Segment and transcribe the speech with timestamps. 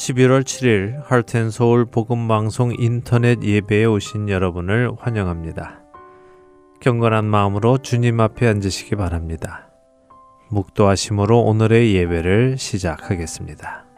[0.00, 5.82] 11월 7일 할텐서울 복음방송 인터넷 예배에 오신 여러분을 환영합니다.
[6.80, 9.68] 경건한 마음으로 주님 앞에 앉으시기 바랍니다.
[10.48, 13.89] 묵도하심으로 오늘의 예배를 시작하겠습니다.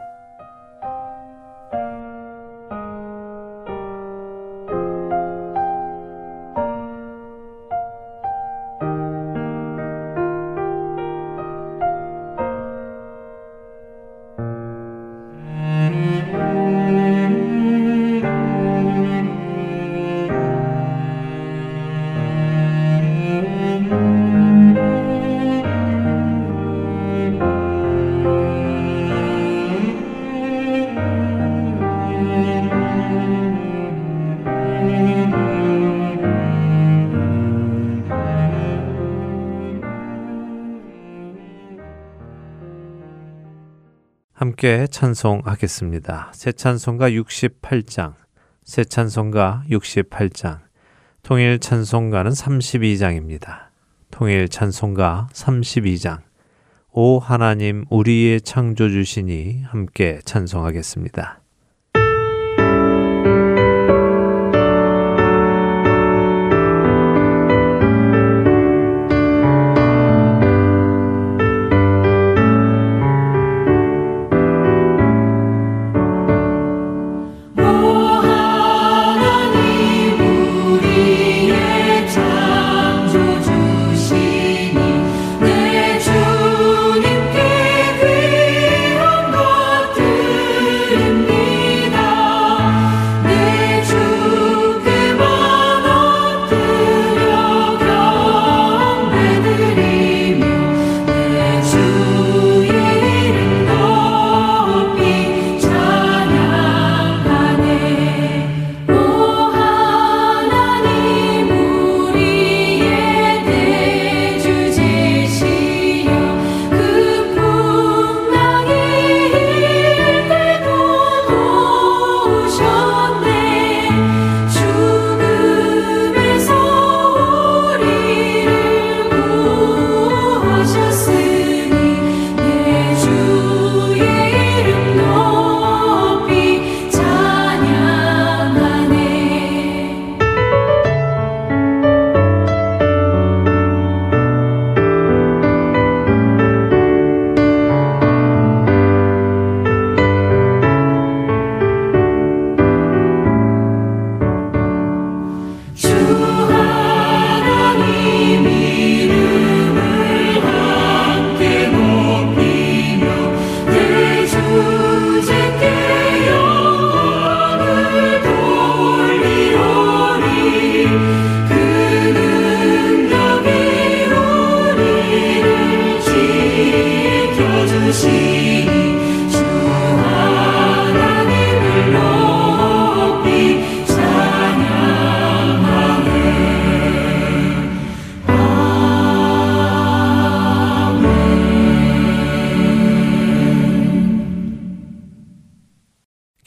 [45.03, 46.31] 찬송하겠습니다.
[46.33, 48.13] 새 찬송가 68장,
[48.63, 50.59] 새 찬송가 68장,
[51.23, 53.67] 통일 찬송가는 32장입니다.
[54.11, 56.21] 통일 찬송가 32장,
[56.93, 61.42] 오 하나님 우리의 창조주시니 함께 찬송하겠습니다.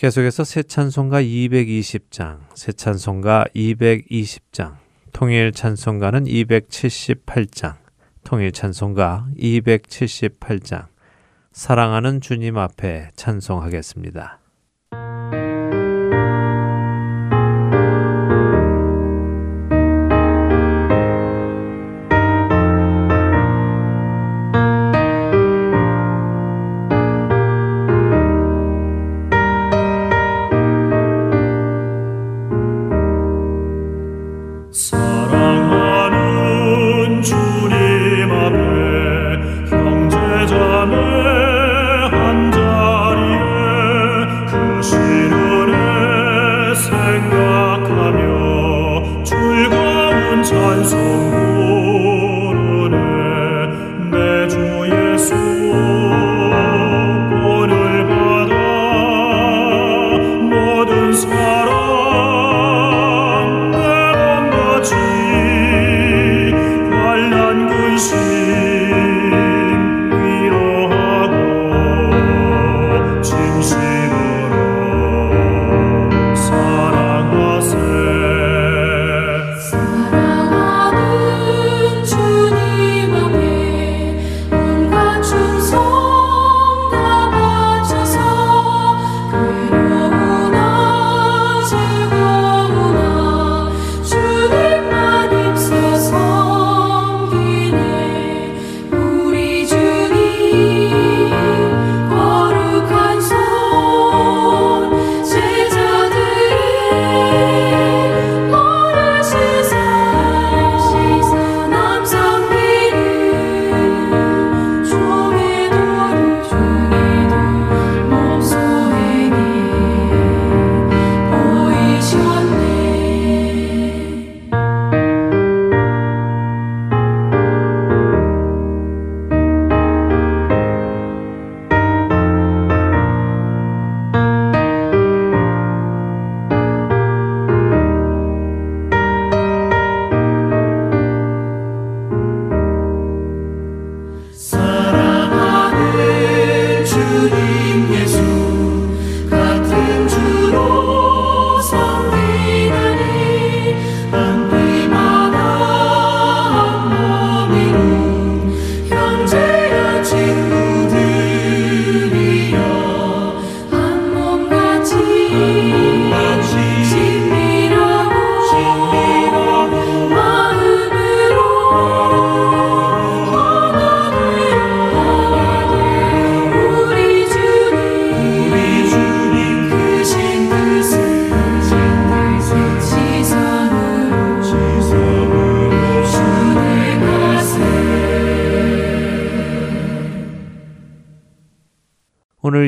[0.06, 4.76] 계속해서 새 찬송가 220장, 새 찬송가 220장,
[5.12, 7.74] 통일 찬송가는 278장,
[8.22, 10.86] 통일 찬송가 278장,
[11.50, 14.38] 사랑하는 주님 앞에 찬송하겠습니다.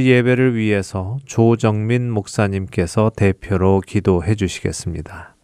[0.08, 5.37] 예배를 위해서 조정민 목사님께서 대표로 기도해 주시겠습니다.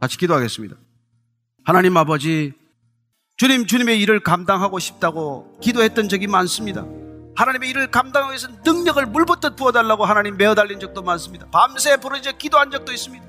[0.00, 0.76] 같이 기도하겠습니다.
[1.64, 2.52] 하나님 아버지,
[3.36, 6.86] 주님, 주님의 일을 감당하고 싶다고 기도했던 적이 많습니다.
[7.36, 11.46] 하나님의 일을 감당하기 위해서 능력을 물붓듯 부어달라고 하나님 메어 달린 적도 많습니다.
[11.50, 13.24] 밤새 부르짖어 기도한 적도 있습니다.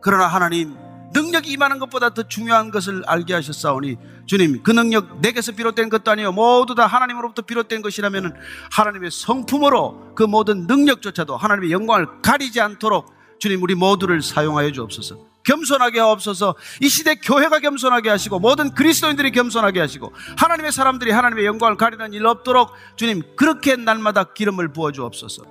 [0.00, 0.76] 그러나 하나님,
[1.12, 3.96] 능력이 임하는 것보다 더 중요한 것을 알게 하셨사오니
[4.26, 8.34] 주님 그 능력 내게서 비롯된 것도 아니요 모두 다 하나님으로부터 비롯된 것이라면
[8.72, 15.28] 하나님의 성품으로 그 모든 능력조차도 하나님의 영광을 가리지 않도록 주님 우리 모두를 사용하여 주옵소서.
[15.44, 16.56] 겸손하게 하옵소서.
[16.82, 22.26] 이 시대 교회가 겸손하게 하시고 모든 그리스도인들이 겸손하게 하시고 하나님의 사람들이 하나님의 영광을 가리는 일
[22.26, 25.44] 없도록 주님 그렇게 날마다 기름을 부어 주옵소서.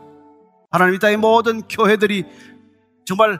[0.70, 2.26] 하나님 이 땅의 모든 교회들이
[3.06, 3.40] 정말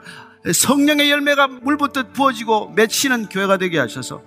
[0.52, 4.22] 성령의 열매가 물붓듯 부어지고 맺히는 교회가 되게 하셔서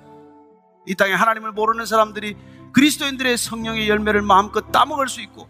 [0.85, 2.35] 이 땅에 하나님을 모르는 사람들이
[2.73, 5.47] 그리스도인들의 성령의 열매를 마음껏 따먹을 수 있고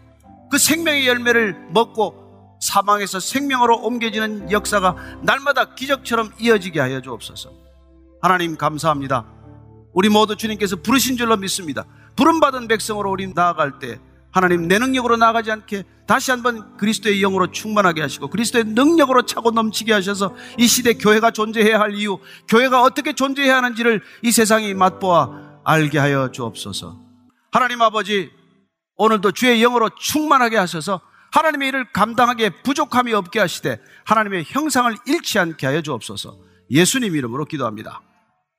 [0.50, 2.22] 그 생명의 열매를 먹고
[2.60, 7.50] 사망에서 생명으로 옮겨지는 역사가 날마다 기적처럼 이어지게 하여 주옵소서.
[8.20, 9.26] 하나님 감사합니다.
[9.92, 11.84] 우리 모두 주님께서 부르신 줄로 믿습니다.
[12.16, 13.98] 부름받은 백성으로 우리 나아갈 때
[14.32, 19.92] 하나님 내 능력으로 나가지 않게 다시 한번 그리스도의 영으로 충만하게 하시고 그리스도의 능력으로 차고 넘치게
[19.92, 22.18] 하셔서 이 시대 교회가 존재해야 할 이유,
[22.48, 26.98] 교회가 어떻게 존재해야 하는지를 이 세상이 맛보아 알게 하여 주옵소서.
[27.52, 28.30] 하나님 아버지,
[28.96, 31.00] 오늘도 주의 영으로 충만하게 하셔서
[31.32, 36.38] 하나님의 일을 감당하기에 부족함이 없게 하시되 하나님의 형상을 잃지 않게 하여 주옵소서.
[36.70, 38.00] 예수님 이름으로 기도합니다.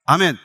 [0.06, 0.38] 아멘.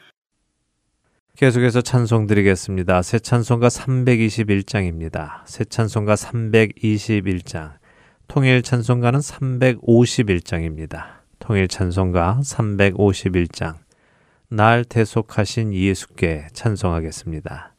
[1.39, 3.01] 계속해서 찬송 드리겠습니다.
[3.03, 5.43] 새 찬송가 321장입니다.
[5.45, 7.75] 새 찬송가 321장.
[8.27, 11.05] 통일 찬송가는 351장입니다.
[11.39, 13.77] 통일 찬송가 351장.
[14.49, 17.73] 날 대속하신 예수께 찬송하겠습니다.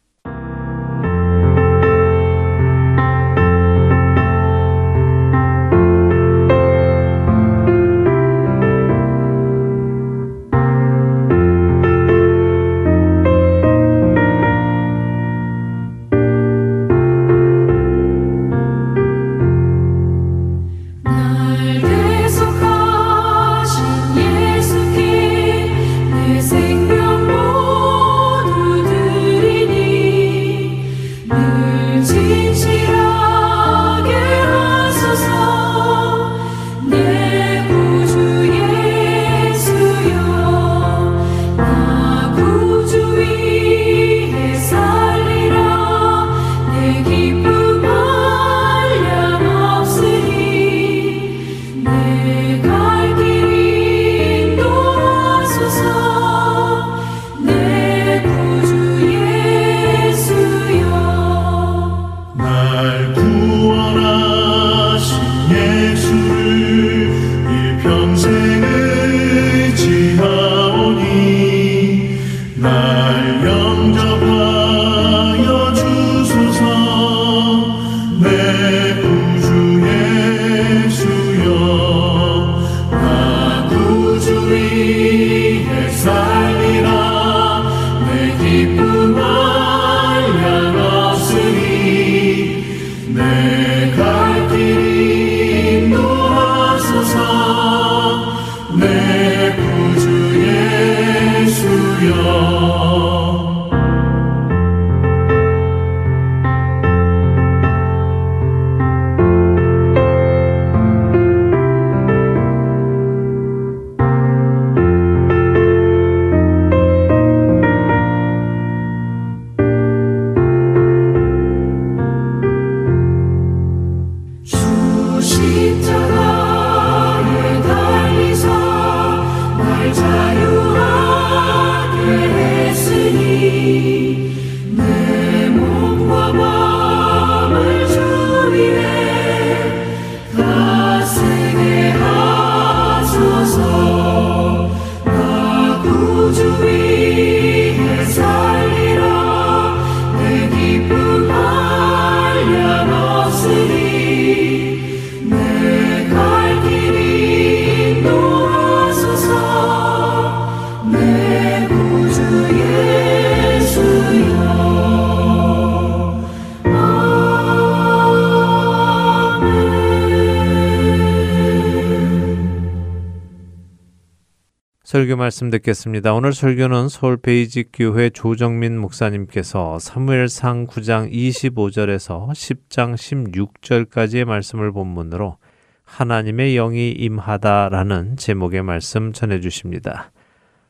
[175.29, 176.15] 말씀 듣겠습니다.
[176.15, 185.37] 오늘 설교는 서울 베이직 교회 조정민 목사님께서 사무엘상 9장 25절에서 10장 16절까지의 말씀을 본문으로
[185.83, 190.11] 하나님의 영이 임하다라는 제목의 말씀 전해 주십니다.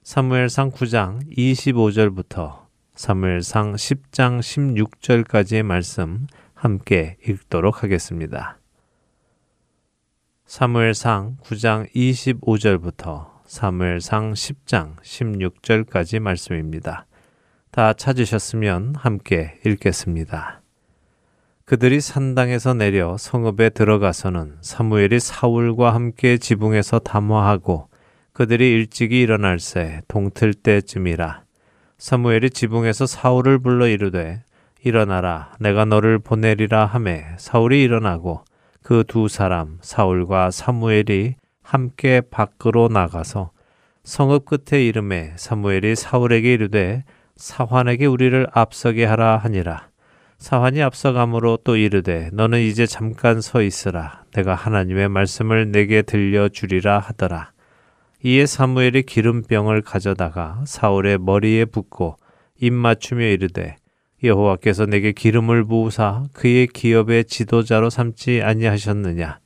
[0.04, 8.60] 사무엘상 9장 25절부터 사무엘상 10장 16절까지의 말씀 함께 읽도록 하겠습니다.
[10.44, 17.08] 사무엘상 9장 25절부터 사무엘상 10장 16절까지 말씀입니다.
[17.72, 20.62] 다 찾으셨으면 함께 읽겠습니다.
[21.66, 27.90] 그들이 산당에서 내려 성읍에 들어가서는 사무엘이 사울과 함께 지붕에서 담화하고
[28.34, 31.42] 그들이 일찍이 일어날 새 동틀 때쯤이라
[31.98, 34.44] 사무엘이 지붕에서 사울을 불러 이르되
[34.84, 38.44] 일어나라 내가 너를 보내리라 하매 사울이 일어나고
[38.84, 41.36] 그 두 사람 사울과 사무엘이
[41.70, 43.52] 함께 밖으로 나가서
[44.04, 47.04] 성읍 끝에 이름에 사무엘이 사울에게 이르되
[47.36, 49.90] 사환에게 우리를 앞서게 하라 하니라.
[50.40, 54.24] 사환이 앞서감으로 또 이르되 너는 이제 잠깐 서 있으라.
[54.34, 57.52] 내가 하나님의 말씀을 내게 들려주리라 하더라.
[58.24, 62.18] 이에 사무엘이 기름병을 가져다가 사울의 머리에 붓고
[62.60, 63.76] 입 맞추며 이르되
[64.24, 69.40] 여호와께서 내게 기름을 부으사 그의 기업의 지도자로 삼지 아니하셨느냐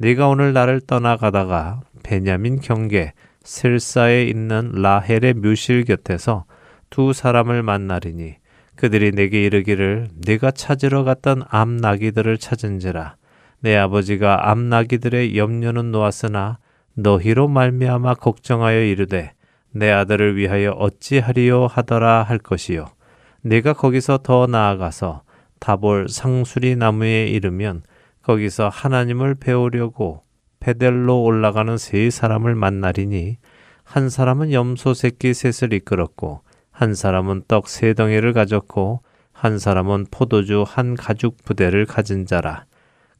[0.00, 3.12] 네가 오늘 나를 떠나가다가 베냐민 경계
[3.42, 6.44] 셀사에 있는 라헬의 묘실 곁에서
[6.88, 8.36] 두 사람을 만나리니
[8.76, 13.16] 그들이 내게 이르기를 네가 찾으러 갔던 암나기들을 찾은지라.
[13.60, 16.58] 내 아버지가 암나기들의 염려는 놓았으나
[16.94, 19.32] 너희로 말미암아 걱정하여 이르되
[19.72, 22.86] 내 아들을 위하여 어찌하리요 하더라 할 것이요.
[23.42, 25.22] 내가 거기서 더 나아가서
[25.58, 27.82] 다볼 상수리 나무에 이르면
[28.28, 30.22] 거기서 하나님을 배우려고
[30.60, 33.38] 베델로 올라가는 세 사람을 만나리니
[33.84, 39.00] 한 사람은 염소 새끼 셋을 이끌었고 한 사람은 떡 세 덩이를 가졌고
[39.32, 42.66] 한 사람은 포도주 한 가죽 부대를 가진 자라.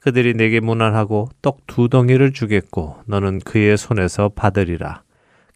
[0.01, 5.05] 그들이 내게 무난하고 떡 두 덩이를 주겠고 너는 그의 손에서 받으리라.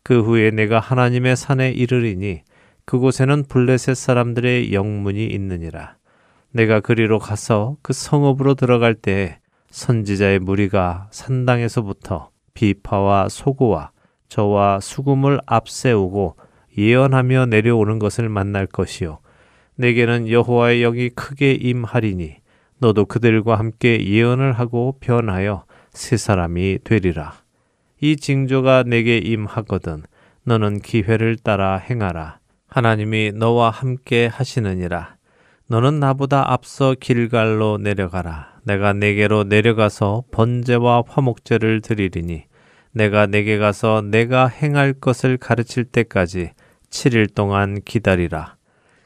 [0.03, 2.41] 그 후에 내가 하나님의 산에 이르리니
[2.87, 5.97] 그곳에는 블레셋 사람들의 영문이 있느니라.
[6.53, 9.42] 내가 그리로 가서 그 성읍으로 들어갈 때에
[9.73, 13.91] 선지자의 무리가 산당에서부터 비파와 소고와
[14.29, 16.37] 저와 수금을 앞세우고
[16.77, 19.19] 예언하며 내려오는 것을 만날 것이요.
[19.77, 22.37] 내게는 여호와의 영이 크게 임하리니
[22.79, 27.33] 너도 그들과 함께 예언을 하고 변하여 새 사람이 되리라.
[28.01, 30.03] 이 징조가 내게 임하거든
[30.45, 32.41] 너는 기회를 따라 행하라.
[32.69, 35.17] 하나님이 너와 함께 하시느니라
[35.73, 42.45] 너는 나보다 앞서 길갈로 내려가라 내가 내게로 내려가서 번제와 화목제를 드리리니
[42.91, 46.51] 내가 내게 가서 내가 행할 것을 가르칠 때까지
[46.91, 48.57] 7일 동안 기다리라.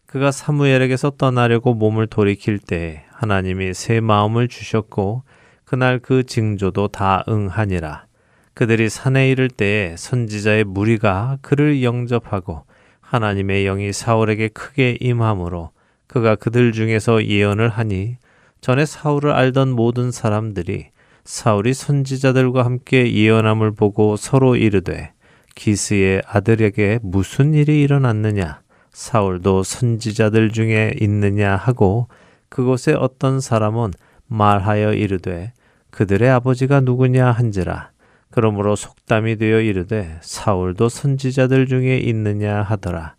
[0.07, 5.23] 그가 사무엘에게서 떠나려고 몸을 돌이킬 때에 하나님이 새 마음을 주셨고
[5.65, 8.07] 그날 그 징조도 다 응하니라.
[8.55, 12.65] 그들이 산에 이를 때에 선지자의 무리가 그를 영접하고
[13.03, 15.76] 하나님의 영이 사울에게 크게 임함으로
[16.07, 18.17] 그가 그들 중에서 예언을 하니
[18.61, 20.89] 전에 사울을 알던 모든 사람들이
[21.25, 25.13] 사울이 선지자들과 함께 예언함을 보고 서로 이르되
[25.57, 28.61] 기스의 아들에게 무슨 일이 일어났느냐?
[28.93, 31.57] 사울도 선지자들 중에 있느냐?
[31.57, 32.09] 하고
[32.49, 33.91] 그곳에 어떤 사람은
[34.29, 35.53] 말하여 이르되
[35.91, 37.33] 그들의 아버지가 누구냐?
[37.33, 37.91] 한지라.
[38.31, 42.63] 그러므로 속담이 되어 이르되 사울도 선지자들 중에 있느냐?
[42.63, 43.16] 하더라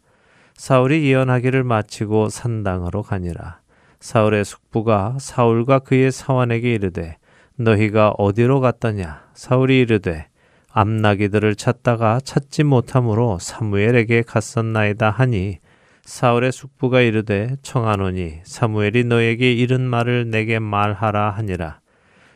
[0.58, 3.60] 사울이 예언하기를 마치고 산당으로 가니라.
[4.00, 7.18] 사울의 숙부가 사울과 그의 사환에게 이르되
[7.58, 9.28] 너희가 어디로 갔더냐?
[9.36, 10.28] 사울이 이르되
[10.72, 15.60] 암나기들을 찾다가 찾지 못함으로 사무엘에게 갔었나이다 하니.
[16.04, 21.82] 사울의 숙부가 이르되 청하노니 사무엘이 너에게 이른 말을 내게 말하라 하니라.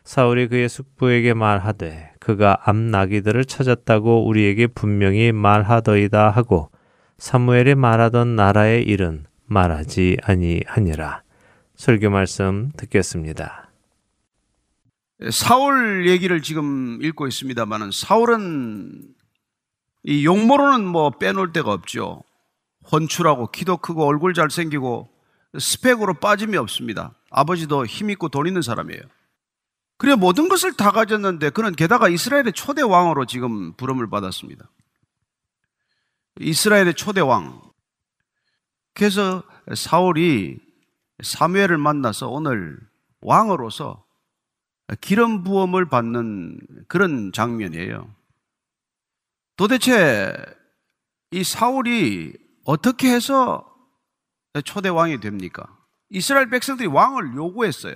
[0.04, 6.71] 사울이 그의 숙부에게 말하되 그가 암나기들을 찾았다고 우리에게 분명히 말하더이다 하고
[7.22, 11.22] 사무엘이 말하던 나라의 일은 말하지 아니하니라
[11.76, 13.70] 설교 말씀 듣겠습니다.
[15.30, 19.04] 사울 얘기를 지금 읽고 있습니다만은 사울은
[20.02, 22.24] 이 용모로는 뭐 빼놓을 데가 없죠.
[22.92, 25.08] 혼출하고 키도 크고 얼굴 잘생기고
[25.60, 27.14] 스펙으로 빠짐이 없습니다.
[27.30, 29.04] 아버지도 힘있고 돈 있는 사람이에요.
[30.00, 34.72] 그래 모든 것을 다 가졌는데 그는 게다가 이스라엘의 초대 왕으로 지금 부름을 받았습니다.
[36.40, 37.62] 이스라엘의 초대 왕.
[38.94, 39.44] 그래서
[39.76, 40.60] 사울이
[41.24, 42.80] 사무엘을 만나서 오늘
[43.22, 44.06] 왕으로서
[45.00, 48.14] 기름 부음을 받는 그런 장면이에요.
[49.56, 50.34] 도대체
[51.32, 52.34] 이 사울이
[52.66, 53.68] 어떻게 해서
[54.66, 55.66] 초대 왕이 됩니까?
[56.10, 57.94] 이스라엘 백성들이 왕을 요구했어요.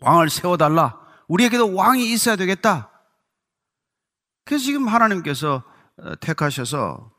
[0.00, 1.00] 왕을 세워달라.
[1.28, 2.90] 우리에게도 왕이 있어야 되겠다.
[4.44, 5.62] 그래서 지금 하나님께서
[5.96, 7.12] 어, 택하셔서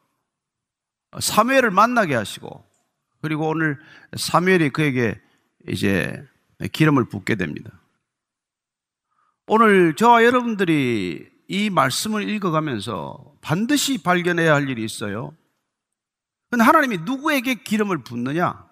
[1.20, 2.66] 사무엘을 만나게 하시고
[3.22, 3.80] 그리고 오늘
[4.16, 5.20] 사무엘이 그에게
[5.68, 6.26] 이제
[6.72, 7.72] 기름을 붓게 됩니다.
[9.48, 15.36] 오늘 저와 여러분들이 이 말씀을 읽어가면서 반드시 발견해야 할 일이 있어요.
[16.50, 18.68] 근데 하나님이 누구에게 기름을 붓느냐?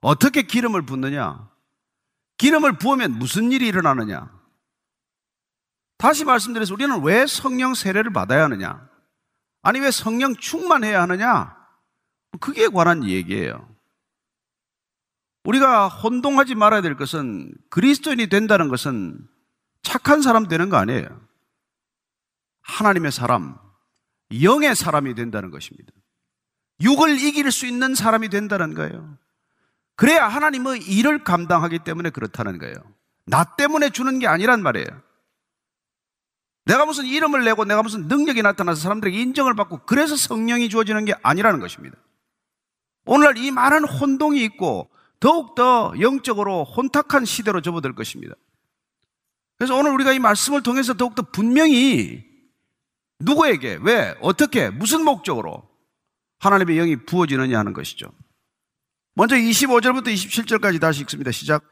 [0.00, 1.50] 어떻게 기름을 붓느냐?
[2.38, 4.30] 기름을 부으면 무슨 일이 일어나느냐?
[5.96, 8.88] 다시 말씀드려서 우리는 왜 성령 세례를 받아야 하느냐?
[9.62, 11.56] 아니, 왜 성령 충만해야 하느냐?
[12.40, 13.68] 그게 관한 얘기예요.
[15.44, 19.18] 우리가 혼동하지 말아야 될 것은 그리스도인이 된다는 것은
[19.82, 21.20] 착한 사람 되는 거 아니에요.
[22.62, 23.58] 하나님의 사람,
[24.40, 25.92] 영의 사람이 된다는 것입니다.
[26.80, 29.18] 육을 이길 수 있는 사람이 된다는 거예요.
[29.96, 32.74] 그래야 하나님의 일을 감당하기 때문에 그렇다는 거예요.
[33.26, 35.02] 나 때문에 주는 게 아니란 말이에요.
[36.64, 41.14] 내가 무슨 이름을 내고 내가 무슨 능력이 나타나서 사람들에게 인정을 받고 그래서 성령이 주어지는 게
[41.22, 41.96] 아니라는 것입니다.
[43.04, 48.34] 오늘날 이 많은 혼동이 있고 더욱더 영적으로 혼탁한 시대로 접어들 것입니다.
[49.58, 52.24] 그래서 오늘 우리가 이 말씀을 통해서 더욱더 분명히
[53.20, 55.68] 누구에게, 왜, 어떻게, 무슨 목적으로
[56.40, 58.12] 하나님의 영이 부어지느냐 하는 것이죠.
[59.14, 61.30] 먼저 25절부터 27절까지 다시 읽습니다.
[61.30, 61.62] 시작.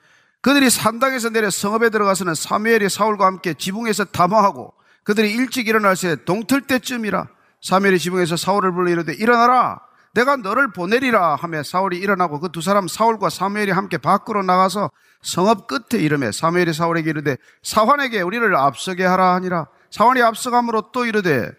[0.43, 4.73] 그들이 산당에서 내려 성읍에 들어가서는 사무엘이 사울과 함께 지붕에서 담화하고
[5.05, 7.29] 그들이 일찍 일어날 새 동틀 때쯤이라
[7.63, 9.81] 사무엘이 지붕에서 사울을 불러 이르되 일어나라.
[10.15, 11.37] 내가 너를 보내리라.
[11.37, 14.91] 하며 사울이 일어나고 그 두 사람 사울과 사무엘이 함께 밖으로 나가서
[15.23, 19.67] 성읍 끝에 이름에 사무엘이 사울에게 이르되 사환에게 우리를 앞서게 하라 하니라.
[19.91, 21.51] 사환이 앞서감으로 또 이르되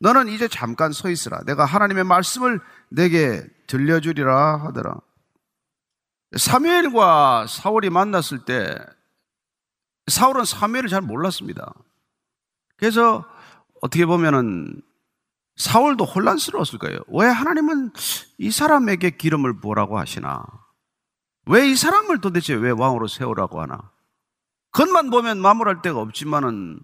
[0.00, 1.40] 너는 이제 잠깐 서 있으라.
[1.46, 4.96] 내가 하나님의 말씀을 내게 들려주리라 하더라.
[6.36, 8.76] 사무엘과 사울이 만났을 때
[10.08, 11.72] 사울은 사무엘을 잘 몰랐습니다.
[12.76, 13.24] 그래서
[13.80, 14.80] 어떻게 보면은
[15.56, 16.98] 사울도 혼란스러웠을 거예요.
[17.08, 17.92] 왜 하나님은
[18.38, 20.44] 이 사람에게 기름을 부으라고 하시나?
[21.46, 23.90] 왜 이 사람을 도대체 왜 왕으로 세우라고 하나?
[24.72, 26.80] 겉만 보면 마무할 데가 없지만은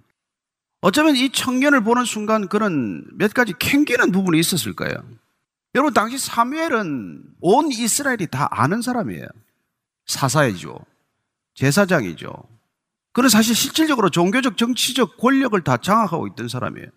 [0.80, 4.94] 어쩌면 이 청년을 보는 순간 그런 몇 가지 캥기는 부분이 있었을 거예요.
[5.74, 9.26] 여러분 당시 사무엘은 온 이스라엘이 다 아는 사람이에요.
[10.06, 10.78] 사사이죠.
[11.54, 12.30] 제사장이죠.
[13.12, 16.88] 그는 사실 실질적으로 종교적 정치적 권력을 다 장악하고 있던 사람이에요.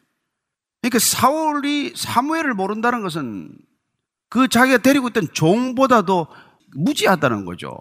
[0.81, 3.57] 그러니까 사울이 사무엘을 모른다는 것은
[4.29, 6.27] 그 자기가 데리고 있던 종보다도
[6.75, 7.77] 무지하다는 거죠.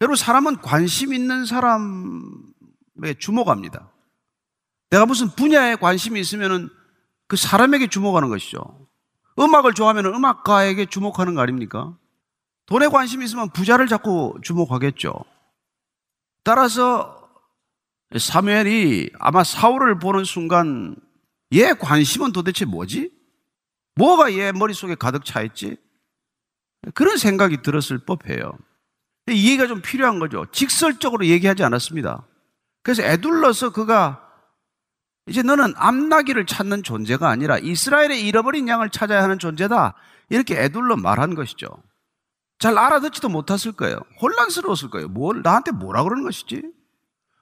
[0.00, 3.90] 여러분 사람은 관심 있는 사람에 주목합니다.
[4.90, 6.68] 내가 무슨 분야에 관심이 있으면은
[7.28, 8.60] 그 사람에게 주목하는 것이죠.
[9.38, 11.96] 음악을 좋아하면 음악가에게 주목하는 거 아닙니까?
[12.66, 15.12] 돈에 관심이 있으면 부자를 자꾸 주목하겠죠.
[16.44, 17.15] 따라서
[18.16, 20.96] 사무엘이 아마 사울을 보는 순간
[21.52, 23.10] 얘 관심은 도대체 뭐지?
[23.96, 25.76] 뭐가 얘 머릿속에 가득 차 있지?
[26.94, 28.56] 그런 생각이 들었을 법해요.
[29.28, 30.46] 이해가 좀 필요한 거죠.
[30.52, 32.24] 직설적으로 얘기하지 않았습니다.
[32.82, 34.22] 그래서 애둘러서 그가
[35.26, 39.94] 이제 너는 암나기를 찾는 존재가 아니라 이스라엘의 잃어버린 양을 찾아야 하는 존재다.
[40.28, 41.66] 이렇게 애둘러 말한 것이죠.
[42.58, 43.98] 잘 알아듣지도 못했을 거예요.
[44.22, 45.08] 혼란스러웠을 거예요.
[45.08, 46.62] 뭘, 나한테 뭐라 그러는 것이지?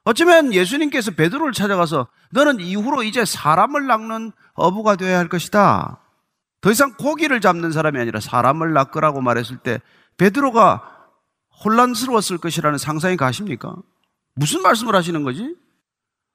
[0.05, 5.99] 어쩌면 예수님께서 베드로를 찾아가서 너는 이후로 이제 사람을 낚는 어부가 되어야 할 것이다.
[6.61, 9.81] 더 이상 고기를 잡는 사람이 아니라 사람을 낚으라고 말했을 때
[10.17, 10.91] 베드로가
[11.63, 13.75] 혼란스러웠을 것이라는 상상이 가십니까?
[14.35, 15.55] 무슨 말씀을 하시는 거지?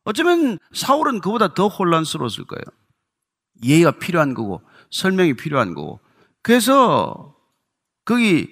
[0.05, 2.65] 어쩌면 사울은 그보다 더 혼란스러웠을 거예요.
[3.63, 6.01] 이해가 필요한 거고 설명이 필요한 거고.
[6.43, 7.37] 그래서
[8.05, 8.49] 거기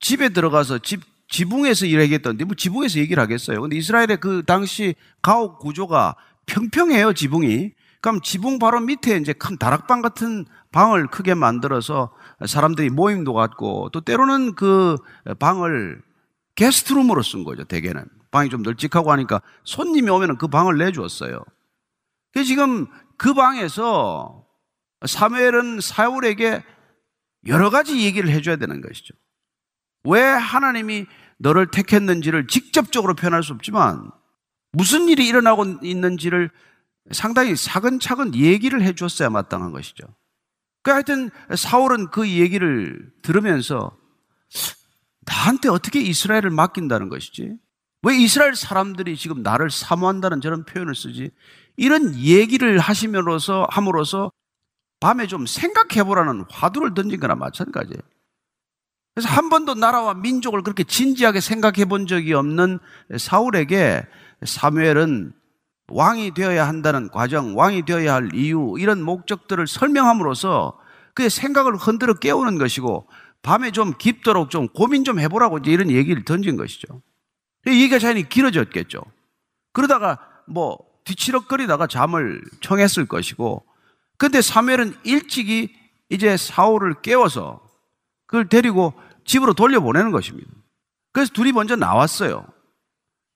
[0.00, 3.60] 집에 들어가서 집 지붕에서 일하겠던데 뭐 지붕에서 얘기를 하겠어요.
[3.60, 7.72] 근데 이스라엘의 그 당시 가옥 구조가 평평해요, 지붕이.
[8.00, 12.12] 그럼 지붕 바로 밑에 이제 큰 다락방 같은 방을 크게 만들어서
[12.46, 14.96] 사람들이 모임도 갖고 또 때로는 그
[15.38, 16.00] 방을
[16.54, 18.04] 게스트룸으로 쓴 거죠, 대개는.
[18.30, 21.42] 방이 좀 널찍하고 하니까 손님이 오면 그 방을 내주었어요.
[22.32, 22.86] 그 지금
[23.16, 24.44] 그 방에서
[25.04, 26.62] 사무엘은 사울에게
[27.46, 29.14] 여러 가지 얘기를 해줘야 되는 것이죠.
[30.04, 31.06] 왜 하나님이
[31.38, 34.10] 너를 택했는지를 직접적으로 표현할 수 없지만
[34.72, 36.50] 무슨 일이 일어나고 있는지를
[37.12, 40.04] 상당히 차근차근 얘기를 해 줬어야 마땅한 것이죠.
[40.82, 43.96] 그 하여튼 사울은 그 얘기를 들으면서
[45.26, 47.56] 나한테 어떻게 이스라엘을 맡긴다는 것이지?
[48.02, 51.30] 왜 이스라엘 사람들이 지금 나를 사모한다는 저런 표현을 쓰지?
[51.76, 54.30] 이런 얘기를 하시면로서 함으로써
[55.00, 58.00] 밤에 좀 생각해 보라는 화두를 던진 거나 마찬가지예요.
[59.18, 62.78] 그래서 한 번도 나라와 민족을 그렇게 진지하게 생각해 본 적이 없는
[63.16, 64.06] 사울에게
[64.44, 65.32] 사무엘은
[65.88, 70.78] 왕이 되어야 한다는 과정, 왕이 되어야 할 이유, 이런 목적들을 설명함으로써
[71.14, 73.08] 그의 생각을 흔들어 깨우는 것이고
[73.42, 77.02] 밤에 좀 깊도록 좀 고민 좀 해보라고 이제 이런 얘기를 던진 것이죠.
[77.66, 79.02] 얘기가 자연히 길어졌겠죠.
[79.72, 83.64] 그러다가 뭐 뒤치럭거리다가 잠을 청했을 것이고
[84.16, 85.74] 근데 사무엘은 일찍이
[86.08, 87.66] 이제 사울을 깨워서
[88.28, 88.92] 그걸 데리고
[89.28, 90.50] 집으로 돌려보내는 것입니다.
[91.12, 92.46] 그래서 둘이 먼저 나왔어요.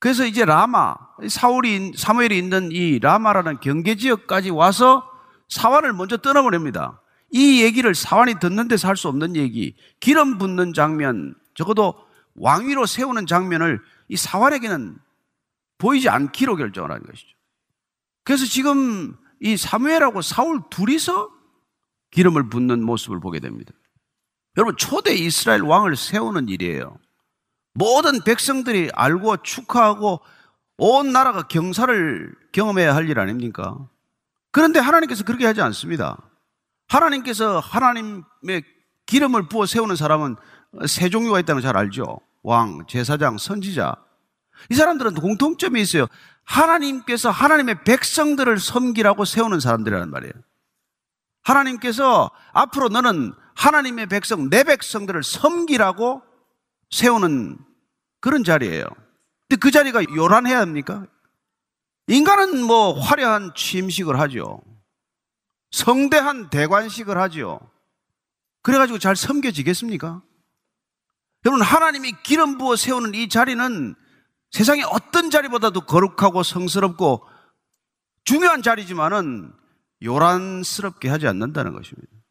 [0.00, 0.96] 그래서 이제 라마,
[1.28, 5.08] 사울이, 사무엘이 있는 이 라마라는 경계 지역까지 와서
[5.48, 7.00] 사환을 먼저 떠나보냅니다.
[7.30, 11.94] 이 얘기를 사환이 듣는 데서 할 수 없는 얘기, 기름 붓는 장면, 적어도
[12.34, 14.98] 왕위로 세우는 장면을 이 사환에게는
[15.78, 17.28] 보이지 않기로 결정을 한 것이죠.
[18.24, 21.30] 그래서 지금 이 사무엘하고 사울 둘이서
[22.12, 23.72] 기름을 붓는 모습을 보게 됩니다.
[24.56, 26.98] 여러분, 초대 이스라엘 왕을 세우는 일이에요.
[27.74, 30.20] 모든 백성들이 알고 축하하고
[30.76, 33.78] 온 나라가 경사를 경험해야 할 일 아닙니까?
[34.50, 36.18] 그런데 하나님께서 그렇게 하지 않습니다.
[36.88, 38.62] 하나님께서 하나님의
[39.06, 40.36] 기름을 부어 세우는 사람은
[40.86, 42.20] 세 종류가 있다는 걸 잘 알죠.
[42.42, 43.94] 왕, 제사장, 선지자.
[44.70, 46.06] 이 사람들은 공통점이 있어요.
[46.44, 50.32] 하나님께서 하나님의 백성들을 섬기라고 세우는 사람들이란 말이에요.
[51.42, 56.22] 하나님께서 앞으로 너는 하나님의 백성, 내 백성들을 섬기라고
[56.90, 57.58] 세우는
[58.20, 58.84] 그런 자리예요.
[59.48, 61.06] 근데 그 자리가 요란해야 합니까?
[62.06, 64.60] 인간은 뭐 화려한 취임식을 하죠.
[65.70, 67.60] 성대한 대관식을 하죠.
[68.62, 70.22] 그래가지고 잘 섬겨지겠습니까?
[71.44, 73.94] 여러분, 하나님이 기름 부어 세우는 이 자리는
[74.50, 77.26] 세상의 어떤 자리보다도 거룩하고 성스럽고
[78.24, 79.52] 중요한 자리지만은
[80.02, 82.21] 요란스럽게 하지 않는다는 것입니다.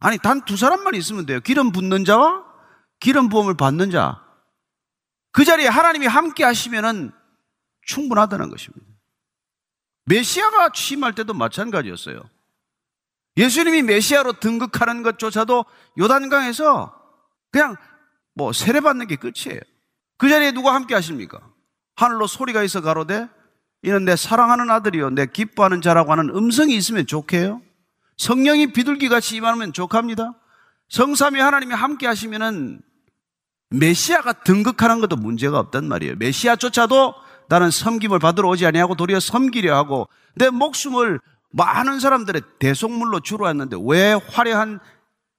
[0.00, 1.40] 아니, 단 두 사람만 있으면 돼요.
[1.40, 2.44] 기름 붓는 자와
[3.00, 4.22] 기름 부음을 받는 자.
[5.32, 7.12] 그 자리에 하나님이 함께 하시면은
[7.82, 8.86] 충분하다는 것입니다.
[10.06, 12.20] 메시아가 취임할 때도 마찬가지였어요.
[13.36, 15.64] 예수님이 메시아로 등극하는 것조차도
[15.98, 16.94] 요단강에서
[17.50, 17.76] 그냥
[18.34, 19.60] 뭐 세례받는 게 끝이에요.
[20.16, 21.40] 그 자리에 누가 함께 하십니까?
[21.94, 23.28] 하늘로 소리가 있어 가로되
[23.82, 27.62] 이는 내 사랑하는 아들이요 내 기뻐하는 자라고 하는 음성이 있으면 좋게요.
[28.18, 30.34] 성령이 비둘기 같이 임하면 족합니다.
[30.88, 32.80] 성삼위 하나님이 함께 하시면은
[33.70, 36.16] 메시아가 등극하는 것도 문제가 없단 말이에요.
[36.16, 37.14] 메시아조차도
[37.48, 43.76] 나는 섬김을 받으러 오지 아니하고 도리어 섬기려 하고 내 목숨을 많은 사람들의 대속물로 주로 했는데
[43.80, 44.80] 왜 화려한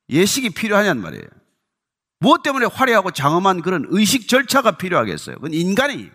[0.09, 1.25] 예식이 필요하냔 말이에요.
[2.19, 5.35] 무엇 때문에 화려하고 장엄한 그런 의식 절차가 필요하겠어요?
[5.35, 6.09] 그건 인간이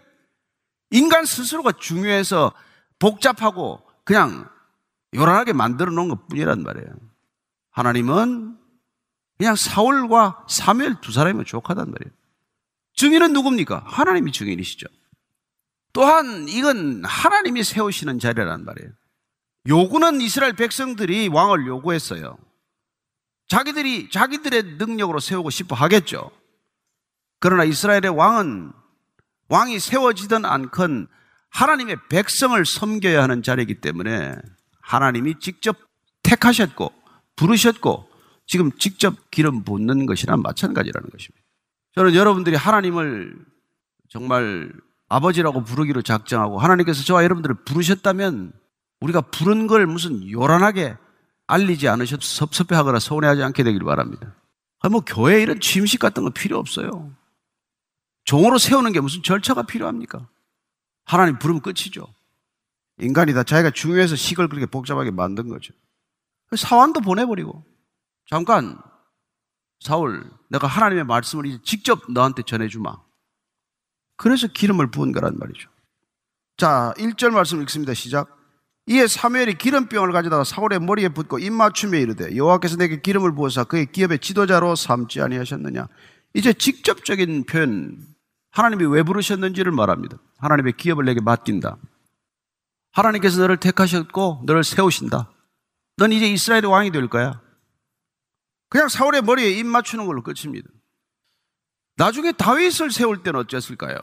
[0.90, 2.53] 인간 스스로가 중요해서
[2.98, 4.48] 복잡하고 그냥
[5.14, 6.88] 요란하게 만들어 놓은 것 뿐이란 말이에요.
[7.70, 8.59] 하나님은
[9.38, 12.14] 그냥 사울과 사무엘 두 사람이면 족하단 말이에요.
[12.94, 13.83] 증인은 누굽니까?
[13.87, 14.87] 하나님이 증인이시죠.
[15.92, 18.90] 또한 이건 하나님이 세우시는 자리란 말이에요.
[19.66, 22.37] 요구는 이스라엘 백성들이 왕을 요구했어요.
[23.48, 26.31] 자기들이 자기들의 능력으로 세우고 싶어 하겠죠.
[27.40, 28.72] 그러나 이스라엘의 왕은
[29.48, 31.09] 왕이 세워지든 않건
[31.50, 34.35] 하나님의 백성을 섬겨야 하는 자리이기 때문에
[34.85, 35.77] 하나님이 직접
[36.23, 36.92] 택하셨고
[37.37, 38.09] 부르셨고
[38.47, 41.44] 지금 직접 기름 붓는 것이나 마찬가지라는 것입니다.
[41.94, 43.35] 저는 여러분들이 하나님을
[44.09, 44.70] 정말
[45.09, 48.53] 아버지라고 부르기로 작정하고 하나님께서 저와 여러분들을 부르셨다면
[49.01, 50.97] 우리가 부른 걸 무슨 요란하게
[51.47, 54.35] 알리지 않으셔도 섭섭해하거나 서운해하지 않게 되기를 바랍니다.
[54.90, 57.14] 뭐 교회 이런 취임식 같은 거 필요 없어요.
[58.25, 60.27] 종으로 세우는 게 무슨 절차가 필요합니까?
[61.05, 62.13] 하나님 부르면 끝이죠.
[62.98, 65.72] 인간이 다 자기가 중요해서 식을 그렇게 복잡하게 만든 거죠.
[66.57, 67.64] 사환도 보내버리고
[68.28, 68.78] 잠깐
[69.80, 72.96] 사울 내가 하나님의 말씀을 이제 직접 너한테 전해주마.
[74.16, 75.68] 그래서 기름을 부은 거란 말이죠.
[76.57, 77.94] 자, 1절 말씀 읽습니다.
[77.94, 78.38] 시작.
[78.87, 84.20] 이에 사무엘이 기름병을 가져다가 사울의 머리에 붓고 입맞춤에 이르되 여호와께서 내게 기름을 부어서 그의 기업의
[84.20, 85.88] 지도자로 삼지 아니하셨느냐.
[86.35, 87.98] 이제 직접적인 표현
[88.50, 90.18] 하나님이 왜 부르셨는지를 말합니다.
[90.38, 91.76] 하나님의 기업을 내게 맡긴다.
[92.94, 95.30] 하나님께서 너를 택하셨고 너를 세우신다.
[95.96, 97.42] 넌 이제 이스라엘의 왕이 될 거야.
[98.68, 100.68] 그냥 사울의 머리에 입 맞추는 걸로 끝입니다.
[101.96, 103.98] 나중에 다윗을 세울 때는 어땠을까요?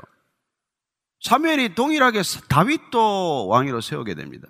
[1.22, 4.48] 사무엘이 동일하게 다윗도 왕위로 세우게 됩니다.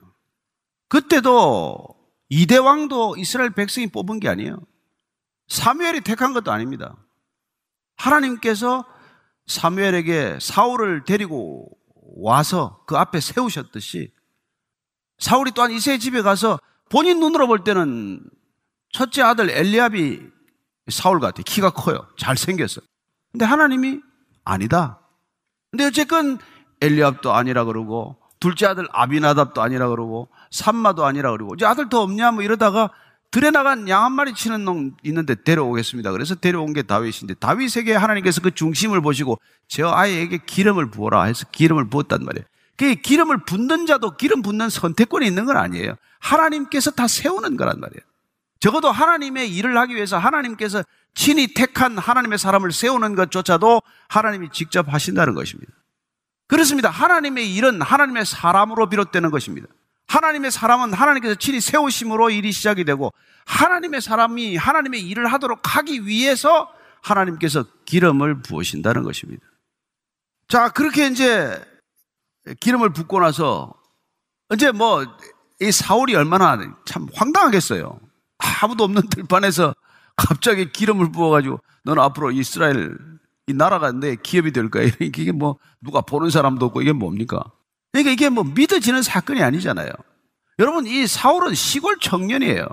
[0.89, 1.87] 그때도
[2.29, 4.59] 이대 왕도 이스라엘 백성이 뽑은 게 아니에요.
[5.47, 6.95] 사무엘이 택한 것도 아닙니다.
[7.97, 8.85] 하나님께서
[9.47, 11.69] 사무엘에게 사울을 데리고
[12.15, 14.13] 와서 그 앞에 세우셨듯이
[15.21, 18.19] 사울이 또한 이세의 집에 가서 본인 눈으로 볼 때는
[18.91, 20.19] 첫째 아들 엘리압이
[20.89, 21.41] 사울 같아.
[21.45, 22.05] 키가 커요.
[22.17, 22.81] 잘생겼어.
[23.31, 24.01] 근데 하나님이
[24.43, 24.99] 아니다.
[25.69, 26.39] 근데 어쨌건
[26.81, 32.31] 엘리압도 아니라 그러고 둘째 아들 아비나답도 아니라 그러고 삼마도 아니라 그러고 이제 아들 더 없냐
[32.31, 32.89] 뭐 이러다가
[33.29, 36.11] 들에 나간 양 한 마리 치는 놈 있는데 데려오겠습니다.
[36.11, 41.89] 그래서 데려온 게 다윗인데 다윗에게 하나님께서 그 중심을 보시고 저 아이에게 기름을 부어라 해서 기름을
[41.89, 42.45] 부었단 말이에요.
[42.77, 45.95] 그 기름을 붓는 자도 기름 붓는 선택권이 있는 건 아니에요.
[46.19, 48.01] 하나님께서 다 세우는 거란 말이에요.
[48.59, 55.33] 적어도 하나님의 일을 하기 위해서 하나님께서 친히 택한 하나님의 사람을 세우는 것조차도 하나님이 직접 하신다는
[55.33, 55.73] 것입니다.
[56.47, 56.89] 그렇습니다.
[56.89, 59.67] 하나님의 일은 하나님의 사람으로 비롯되는 것입니다.
[60.07, 63.13] 하나님의 사람은 하나님께서 친히 세우심으로 일이 시작이 되고
[63.45, 69.45] 하나님의 사람이 하나님의 일을 하도록 하기 위해서 하나님께서 기름을 부으신다는 것입니다.
[70.47, 71.59] 자, 그렇게 이제
[72.59, 73.73] 기름을 붓고 나서
[74.53, 75.05] 이제 뭐
[75.61, 77.99] 이 사울이 얼마나 참 황당하겠어요.
[78.63, 79.75] 아무도 없는 들판에서
[80.15, 82.97] 갑자기 기름을 부어가지고 너는 앞으로 이스라엘
[83.45, 84.89] 이 나라가 내 기업이 될 거야.
[84.99, 87.43] 이게 뭐 누가 보는 사람도 없고 이게 뭡니까?
[87.91, 89.91] 그러니까 이게 뭐 믿어지는 사건이 아니잖아요.
[90.57, 92.65] 여러분 이 사울은 시골 청년이에요.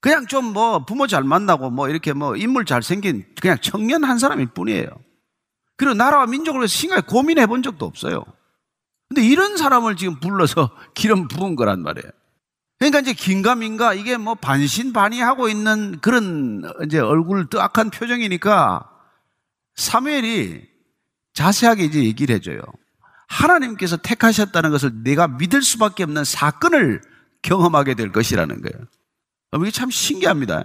[0.00, 4.18] 그냥 좀 뭐 부모 잘 만나고 뭐 이렇게 뭐 인물 잘 생긴 그냥 청년 한
[4.18, 4.86] 사람일 뿐이에요.
[5.76, 8.24] 그리고 나라와 민족을 위해서 심하게 고민해 본 적도 없어요.
[9.08, 12.10] 근데 이런 사람을 지금 불러서 기름 부은 거란 말이에요.
[12.78, 18.90] 그러니까 이제 긴가민가 이게 뭐 반신반의하고 있는 그런 이제 얼굴 뜨악한 표정이니까
[19.76, 20.66] 사무엘이
[21.32, 22.60] 자세하게 이제 얘기를 해줘요.
[23.28, 27.00] 하나님께서 택하셨다는 것을 내가 믿을 수밖에 없는 사건을
[27.42, 28.86] 경험하게 될 것이라는 거예요.
[29.60, 30.64] 이게 참 신기합니다.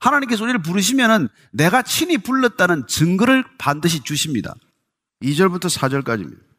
[0.00, 4.54] 하나님께서 우리를 부르시면은 내가 친히 불렀다는 증거를 반드시 주십니다.
[5.22, 6.49] 2절부터 4절까지입니다.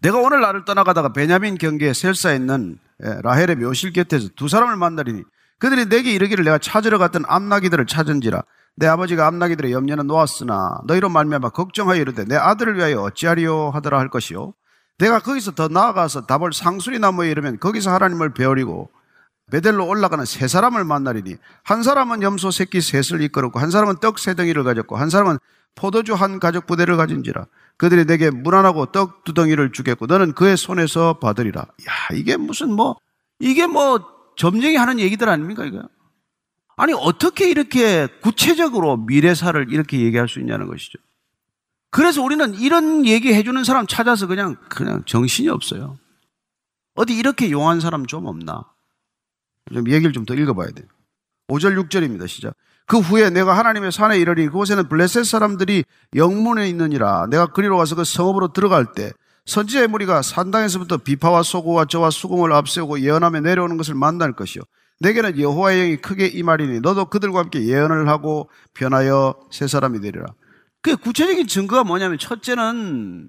[0.00, 5.22] 내가 오늘 나를 떠나가다가 베냐민 경계에 셀사에 있는 예, 라헬의 묘실 곁에서 두 사람을 만나리니
[5.58, 8.42] 그들이 내게 이르기를 내가 찾으러 갔던 암나기들을 찾은지라
[8.76, 14.10] 내 아버지가 암나기들의 염려는 놓았으나 너희로 말미암아 걱정하여 이르되 내 아들을 위하여 어찌하리요 하더라 할
[14.10, 14.52] 것이요.
[14.98, 18.90] 내가 거기서 더 나아가서 답을 상수리 나무에 이르면 거기서 하나님을 배우리고
[19.50, 24.34] 베델로 올라가는 세 사람을 만나리니 한 사람은 염소 새끼 셋을 이끌었고 한 사람은 떡 세
[24.34, 25.38] 덩이를 가졌고 한 사람은
[25.74, 27.46] 포도주 한 가죽 부대를 가진지라
[27.78, 31.60] 그들이 내게 무난하고 떡 두 덩이를 주겠고 너는 그의 손에서 받으리라.
[31.62, 32.96] 야 이게 무슨 뭐
[33.38, 34.00] 이게 뭐
[34.36, 35.82] 점쟁이 하는 얘기들 아닙니까 이거?
[36.76, 40.98] 아니 어떻게 이렇게 구체적으로 미래사를 이렇게 얘기할 수 있냐는 것이죠.
[41.90, 45.98] 그래서 우리는 이런 얘기 해주는 사람 찾아서 그냥 그냥 정신이 없어요.
[46.94, 48.64] 어디 이렇게 용한 사람 좀 없나?
[49.72, 50.86] 좀 얘기를 좀 더 읽어봐야 돼요.
[51.48, 52.28] 5절 6절입니다.
[52.28, 52.54] 시작.
[52.86, 58.04] 그 후에 내가 하나님의 산에 이르리 그곳에는 블레셋 사람들이 영문에 있느니라 내가 그리로 가서 그
[58.04, 59.12] 성읍으로 들어갈 때
[59.46, 64.62] 선지자의 무리가 산당에서부터 비파와 소고와 저와 수공을 앞세우고 예언하며 내려오는 것을 만날 것이요
[65.00, 70.26] 내게는 여호와의 영이 크게 임하리니 너도 그들과 함께 예언을 하고 변하여 새 사람이 되리라.
[70.80, 73.28] 그 구체적인 증거가 뭐냐면 첫째는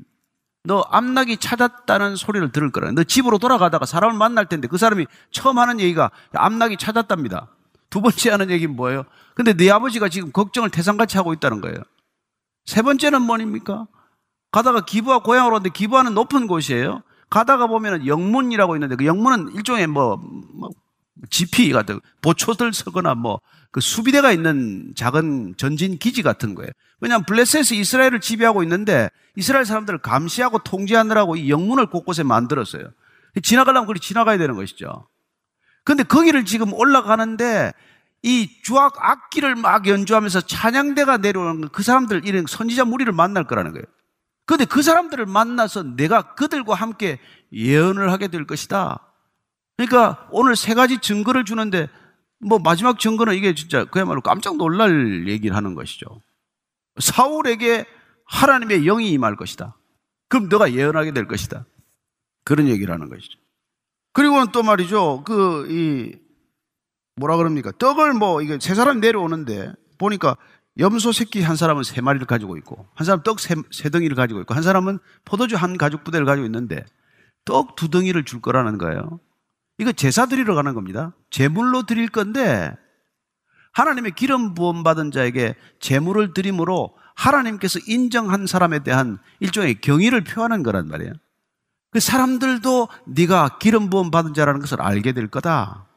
[0.64, 2.92] 너 암낙이 찾았다는 소리를 들을 거라.
[2.92, 7.50] 너 집으로 돌아가다가 사람을 만날 텐데 그 사람이 처음 하는 얘기가 암낙이 찾았답니다.
[7.90, 9.04] 두 번째 하는 얘기는 뭐예요?
[9.36, 11.78] 근데 네 아버지가 지금 걱정을 태산같이 하고 있다는 거예요.
[12.66, 13.88] 세 번째는 뭐입니까?
[14.52, 17.02] 가다가 기부하 고향으로 왔는데 기부하는 높은 곳이에요.
[17.30, 20.70] 가다가 보면은 영문이라고 있는데 그 영문은 일종의 뭐, 뭐
[21.30, 23.40] 지피 같은 보초들 서거나 뭐
[23.72, 26.72] 그 수비대가 있는 작은 전진 기지 같은 거예요.
[27.00, 32.90] 왜냐하면 블레셋에서 이스라엘을 지배하고 있는데 이스라엘 사람들을 감시하고 통제하느라고 이 영문을 곳곳에 만들었어요.
[33.44, 35.08] 지나가려면 그리 지나가야 되는 것이죠.
[35.88, 37.72] 근데 거기를 지금 올라가는데
[38.22, 43.86] 이 주악 악기를 막 연주하면서 찬양대가 내려오는 그 사람들 이런 선지자 무리를 만날 거라는 거예요.
[44.46, 47.20] 근데 그 사람들을 만나서 내가 그들과 함께
[47.54, 49.00] 예언을 하게 될 것이다.
[49.78, 51.88] 그러니까 오늘 세 가지 증거를 주는데
[52.42, 56.22] 뭐 마지막 증거는 이게 진짜 그야말로 깜짝 놀랄 얘기를 하는 것이죠.
[57.00, 57.86] 사울에게
[58.26, 59.78] 하나님의 영이 임할 것이다.
[60.28, 61.66] 그럼 너가 예언하게 될 것이다.
[62.44, 63.40] 그런 얘기를 하는 것이죠.
[64.18, 65.22] 그리고는 또 말이죠.
[65.26, 66.18] 그, 이,
[67.18, 67.72] 뭐라 그럽니까?
[67.78, 70.36] 떡을 뭐, 이게 세 사람이 내려오는데 보니까
[70.80, 74.42] 염소 새끼 한 사람은 세 마리를 가지고 있고, 한 사람 떡 세, 세 덩이를 가지고
[74.42, 76.84] 있고, 한 사람은 포도주 한 가죽 부대를 가지고 있는데,
[77.46, 79.20] 떡 두 덩이를 줄 거라는 거예요.
[79.78, 81.14] 이거 제사 드리러 가는 겁니다.
[81.30, 82.76] 제물로 드릴 건데
[83.74, 90.88] 하나님의 기름 부음 받은 자에게 제물을 드림으로 하나님께서 인정한 사람에 대한 일종의 경의를 표하는 거란
[90.88, 91.14] 말이에요.
[91.90, 95.88] 그 사람들도 네가 기름 부음 받은 자라는 것을 알게 될 거다.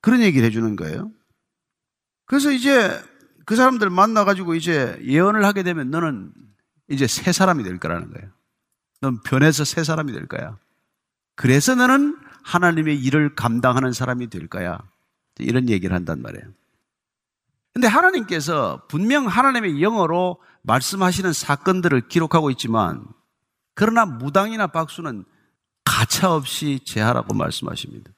[0.00, 1.10] 그런 얘기를 해주는 거예요.
[2.26, 3.02] 그래서 이제
[3.44, 6.32] 그 사람들 만나가지고 이제 예언을 하게 되면 너는
[6.88, 8.30] 이제 새 사람이 될 거라는 거예요.
[9.00, 10.56] 넌 변해서 새 사람이 될 거야.
[11.34, 14.78] 그래서 너는 하나님의 일을 감당하는 사람이 될 거야.
[15.38, 16.44] 이런 얘기를 한단 말이에요.
[17.72, 23.04] 근데 하나님께서 분명 하나님의 영어로 말씀하시는 사건들을 기록하고 있지만
[23.80, 25.24] 그러나 무당이나 박수는
[25.86, 28.10] 가차없이 제하라고 말씀하십니다.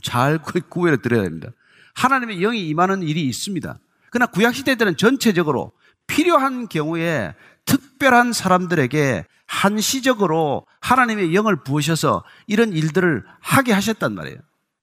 [0.00, 1.48] 잘 구별해 드려야 됩니다.
[1.96, 3.80] 하나님의 영이 임하는 일이 있습니다.
[4.12, 5.72] 그러나 구약시대 때는 전체적으로
[6.06, 14.38] 필요한 경우에 특별한 사람들에게 한시적으로 하나님의 영을 부으셔서 이런 일들을 하게 하셨단 말이에요.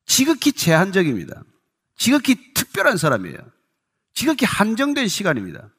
[0.05, 1.43] 지극히 제한적입니다.
[1.95, 3.37] 지극히 특별한 사람이에요.
[4.13, 5.69] 지극히 한정된 시간입니다.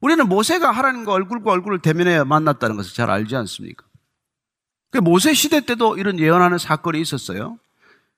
[0.00, 3.84] 우리는 모세가 하나님과 얼굴과 얼굴을 대면해 만났다는 것을 잘 알지 않습니까?
[4.90, 7.58] 그 모세 시대 때도 이런 예언하는 사건이 있었어요.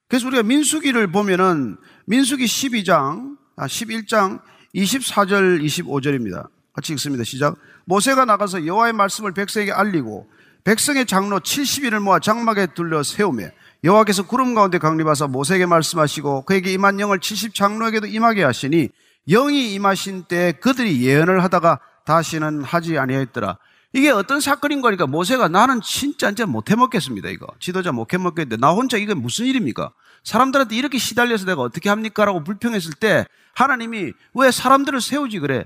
[0.09, 4.41] 그래서 우리가 민수기를 보면은 민수기 12장, 아, 11장
[4.75, 6.49] 24절, 25절입니다.
[6.73, 7.25] 같이 읽습니다.
[7.25, 7.57] 시작.
[7.85, 10.29] 모세가 나가서 여호와의 말씀을 백성에게 알리고
[10.65, 13.49] 백성의 장로 70인을 모아 장막에 둘러 세우며
[13.83, 18.91] 여호와께서 구름 가운데 강림하사 모세에게 말씀하시고 그에게 임한 영을 70 장로에게도 임하게 하시니
[19.31, 23.59] 영이 임하신 때 그들이 예언을 하다가 다시는 하지 아니하였더라.
[23.93, 27.47] 이게 어떤 사건인 거니까 모세가 나는 진짜 이제 못 해먹겠습니다, 이거.
[27.59, 29.93] 지도자 못 해먹겠는데 나 혼자 이게 무슨 일입니까?
[30.23, 32.25] 사람들한테 이렇게 시달려서 내가 어떻게 합니까?
[32.25, 35.65] 라고 불평했을 때 하나님이 왜 사람들을 세우지 그래?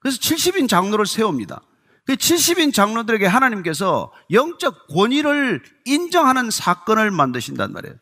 [0.00, 1.60] 그래서 70인 장로를 세웁니다.
[2.06, 7.96] 그 70인 장로들에게 하나님께서 영적 권위를 인정하는 사건을 만드신단 말이에요.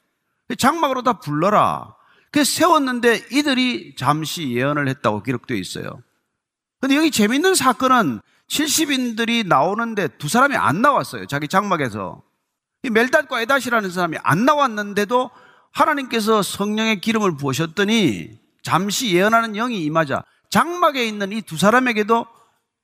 [0.59, 1.95] 장막으로 다 불러라.
[2.35, 6.03] 그 세웠는데 이들이 잠시 예언을 했다고 기록되어 있어요.
[6.81, 11.27] 근데 여기 재밌는 사건은 70인들이 나오는데 두 사람이 안 나왔어요.
[11.27, 12.25] 자기 장막에서.
[12.83, 15.31] 이 멜닷과 에닷이라는 사람이 안 나왔는데도
[15.71, 18.31] 하나님께서 성령의 기름을 부으셨더니
[18.65, 22.27] 잠시 예언하는 영이 임하자 장막에 있는 이 두 사람에게도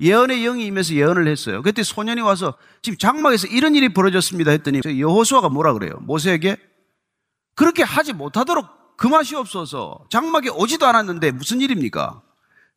[0.01, 1.61] 예언의 영이 임해서 예언을 했어요.
[1.63, 5.99] 그때 소년이 와서 지금 장막에서 이런 일이 벌어졌습니다 했더니 여호수아가 뭐라 그래요?
[6.03, 6.57] 모세에게
[7.57, 10.07] 그렇게 하지 못하도록 금하시옵소서.
[10.11, 12.21] 장막에 오지도 않았는데 무슨 일입니까?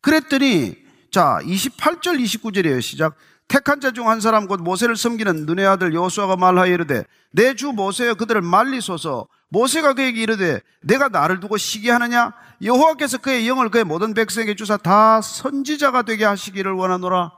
[0.01, 0.75] 그랬더니
[1.11, 2.81] 자 28절 29절이에요.
[2.81, 3.15] 시작.
[3.49, 7.73] 택한 자 중 한 사람 곧 모세를 섬기는 눈의 아들 여호수아가 말하여 이르되 내 주
[7.73, 12.31] 모세여 그들을 말리소서 모세가 그에게 이르되 내가 나를 두고 시기하느냐
[12.63, 17.33] 여호와께서 그의 영을 그의 모든 백성에게 주사 다 선지자가 되게 하시기를 원하노라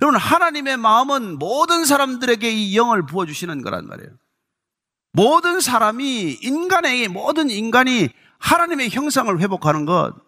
[0.00, 4.10] 여러분 하나님의 마음은 모든 사람들에게 이 영을 부어 주시는 거란 말이에요
[5.14, 10.24] 모든 사람이 인간의 모든 인간이 하나님의 형상을 회복하는 것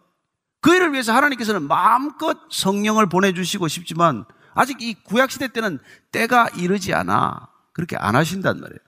[0.67, 5.79] 그 일을 위해서 하나님께서는 마음껏 성령을 보내주시고 싶지만 아직 이 구약시대 때는
[6.11, 7.49] 때가 이르지 않아.
[7.73, 8.81] 그렇게 안 하신단 말이에요.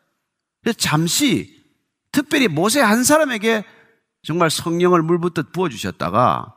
[0.60, 1.62] 그래서 잠시
[2.10, 3.64] 특별히 모세 한 사람에게
[4.24, 6.52] 정말 성령을 물붓듯 부어주셨다가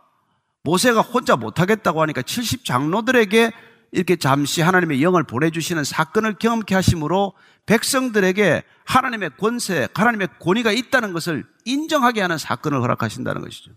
[0.64, 3.52] 모세가 혼자 못하겠다고 하니까 70 장로들에게
[3.92, 7.34] 이렇게 잠시 하나님의 영을 보내주시는 사건을 경험케 하심으로
[7.66, 13.72] 백성들에게 하나님의 권세, 하나님의 권위가 있다는 것을 인정하게 하는 사건을 허락하신다는 것이죠.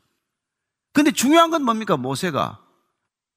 [0.92, 1.96] 근데 중요한 건 뭡니까?
[1.96, 2.60] 모세가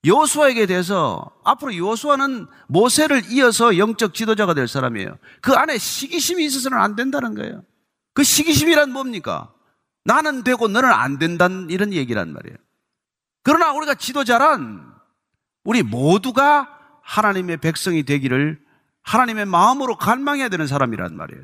[0.06, 5.18] 여호수아에게 대해서 앞으로 여호수아는 모세를 이어서 영적 지도자가 될 사람이에요.
[5.42, 7.64] 그 안에 시기심이 있어서는 안 된다는 거예요.
[8.14, 9.52] 그 시기심이란 뭡니까?
[10.06, 12.58] 나는 되고 너는 안 된다는 이런 얘기란 말이에요.
[13.44, 14.87] 그러나 우리가 지도자란
[15.68, 16.70] 우리 모두가
[17.02, 18.58] 하나님의 백성이 되기를
[19.02, 21.44] 하나님의 마음으로 갈망해야 되는 사람이란 말이에요.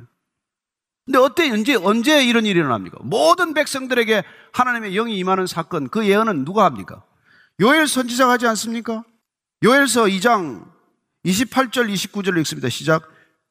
[1.05, 2.99] 근데 어때 언제 언제 이런 일이 일어납니까?
[3.01, 7.03] 모든 백성들에게 하나님의 영이 임하는 사건 그 예언은 누가 합니까?
[7.59, 9.03] 요엘 선지자가 하지 않습니까?
[9.61, 10.71] 요엘서 2장
[11.25, 12.69] 28절 29절 읽습니다.
[12.69, 13.03] 시작.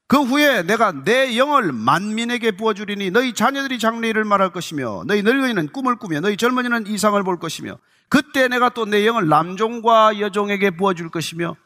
[0.09, 5.97] 그 후에 내가 내 영을 만민에게 부어주리니 너희 자녀들이 장래일을 말할 것이며 너희 늙은이는 꿈을
[5.97, 7.77] 꾸며 너희 젊은이는 이상을 볼 것이며
[8.13, 11.57] 그때 내가 또 내 영을 남종과 여종에게 부어줄 것이며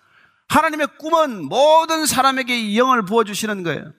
[0.47, 3.93] 하나님의 꿈은 모든 사람에게 영을 부어주시는 거예요.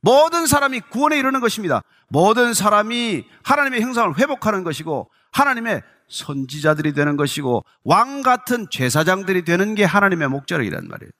[0.00, 1.80] 모든 사람이 구원에 이르는 것입니다.
[2.08, 9.84] 모든 사람이 하나님의 형상을 회복하는 것이고 하나님의 선지자들이 되는 것이고 왕 같은 제사장들이 되는 게
[9.84, 11.10] 하나님의 목적이란 말이에요.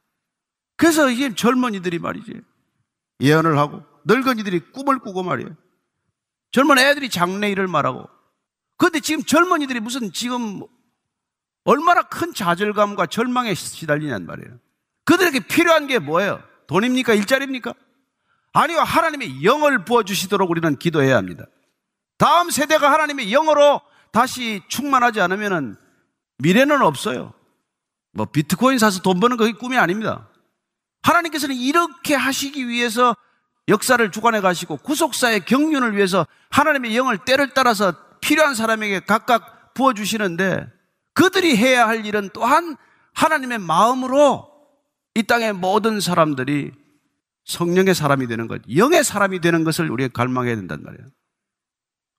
[0.76, 2.40] 그래서 이게 젊은이들이 말이지
[3.20, 5.50] 예언을 하고 늙은이들이 꿈을 꾸고 말이에요.
[6.50, 8.08] 젊은 애들이 장래 일을 말하고
[8.76, 10.62] 그런데 지금 젊은이들이 무슨 지금
[11.64, 14.58] 얼마나 큰 좌절감과 절망에 시달리냔 말이에요.
[15.04, 16.42] 그들에게 필요한 게 뭐예요?
[16.66, 17.14] 돈입니까?
[17.14, 17.74] 일자리입니까?
[18.52, 18.80] 아니요.
[18.80, 21.46] 하나님의 영을 부어주시도록 우리는 기도해야 합니다.
[22.18, 25.76] 다음 세대가 하나님의 영으로 다시 충만하지 않으면
[26.38, 27.32] 미래는 없어요.
[28.12, 30.28] 뭐 비트코인 사서 돈 버는 거 꿈이 아닙니다.
[31.02, 33.16] 하나님께서는 이렇게 하시기 위해서
[33.68, 40.66] 역사를 주관해 가시고 구속사의 경륜을 위해서 하나님의 영을 때를 따라서 필요한 사람에게 각각 부어 주시는데
[41.12, 42.76] 그들이 해야 할 일은 또한
[43.12, 44.50] 하나님의 마음으로
[45.14, 46.72] 이 땅의 모든 사람들이
[47.44, 51.08] 성령의 사람이 되는 것, 영의 사람이 되는 것을 우리가 갈망해야 된단 말이에요.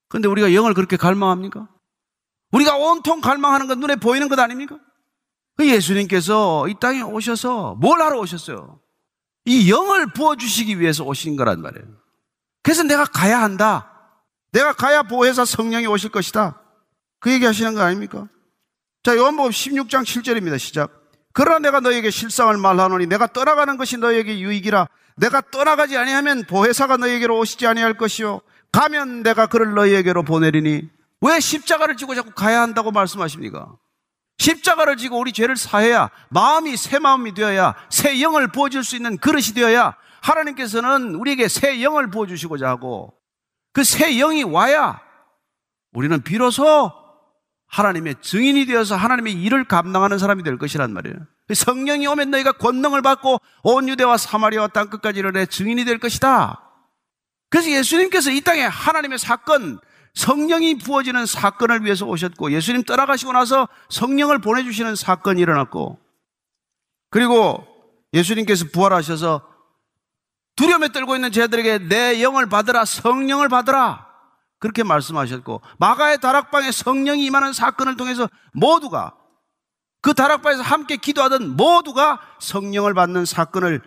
[0.08, 1.68] 근데 우리가 영을 그렇게 갈망합니까?
[2.52, 4.78] 우리가 온통 갈망하는 건 눈에 보이는 것 아닙니까?
[5.56, 8.80] 그 예수님께서 이 땅에 오셔서 뭘 하러 오셨어요?
[9.46, 11.86] 이 영을 부어주시기 위해서 오신 거란 말이에요.
[12.62, 13.93] 그래서 내가 가야 한다.
[14.54, 16.60] 내가 가야 보혜사 성령이 오실 것이다.
[17.18, 18.28] 그 얘기 하시는 거 아닙니까?
[19.02, 20.58] 자, 요한복음 16장 7절입니다.
[20.60, 20.92] 시작.
[21.32, 24.86] 그러나 내가 너에게 실상을 말하노니 내가 떠나가는 것이 너에게 유익이라
[25.16, 28.40] 내가 떠나가지 아니하면 보혜사가 너에게로 오시지 아니할 것이요
[28.70, 30.88] 가면 내가 그를 너희에게로 보내리니
[31.22, 33.72] 왜 십자가를 지고 자꾸 가야 한다고 말씀하십니까?
[34.38, 39.54] 십자가를 지고 우리 죄를 사해야 마음이 새 마음이 되어야 새 영을 부어줄 수 있는 그릇이
[39.54, 43.12] 되어야 하나님께서는 우리에게 새 영을 부어주시고자 하고
[43.74, 45.00] 그 새 영이 와야
[45.92, 46.92] 우리는 비로소
[47.66, 51.16] 하나님의 증인이 되어서 하나님의 일을 감당하는 사람이 될 것이란 말이에요.
[51.52, 56.60] 성령이 오면 너희가 권능을 받고 온 유대와 사마리아와 땅 끝까지 이르내 증인이 될 것이다.
[57.50, 59.80] 그래서 예수님께서 이 땅에 하나님의 사건,
[60.14, 65.98] 성령이 부어지는 사건을 위해서 오셨고 예수님 떠나가시고 나서 성령을 보내주시는 사건이 일어났고
[67.10, 67.66] 그리고
[68.12, 69.53] 예수님께서 부활하셔서
[70.56, 74.06] 두려움에 떨고 있는 제들에게 내 영을 받으라 성령을 받으라
[74.60, 79.14] 그렇게 말씀하셨고 마가의 다락방에 성령이 임하는 사건을 통해서 모두가
[80.00, 83.82] 그 다락방에서 함께 기도하던 모두가 성령을 받는 사건을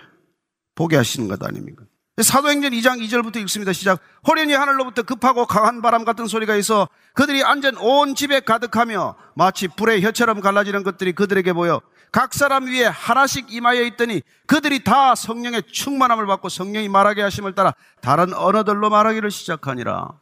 [0.76, 1.84] 보게 하시는 것 아닙니까?
[2.24, 3.74] 사도행전 2장 2절부터 읽습니다.
[3.74, 3.99] 시작.
[4.28, 10.01] 호련히 하늘로부터 급하고 강한 바람 같은 소리가 있어 그들이 앉은 온 집에 가득하며 마치 불의
[10.01, 11.80] 혀처럼 갈라지는 것들이 그들에게 보여
[12.11, 17.76] 각 사람 위에 하나씩 임하여 있더니 그들이 다 성령의 충만함을 받고 성령이 말하게 하심을 따라
[18.01, 20.20] 다른 언어들로 말하기를 시작하니라.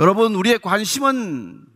[0.00, 1.69] 여러분, 우리의 관심은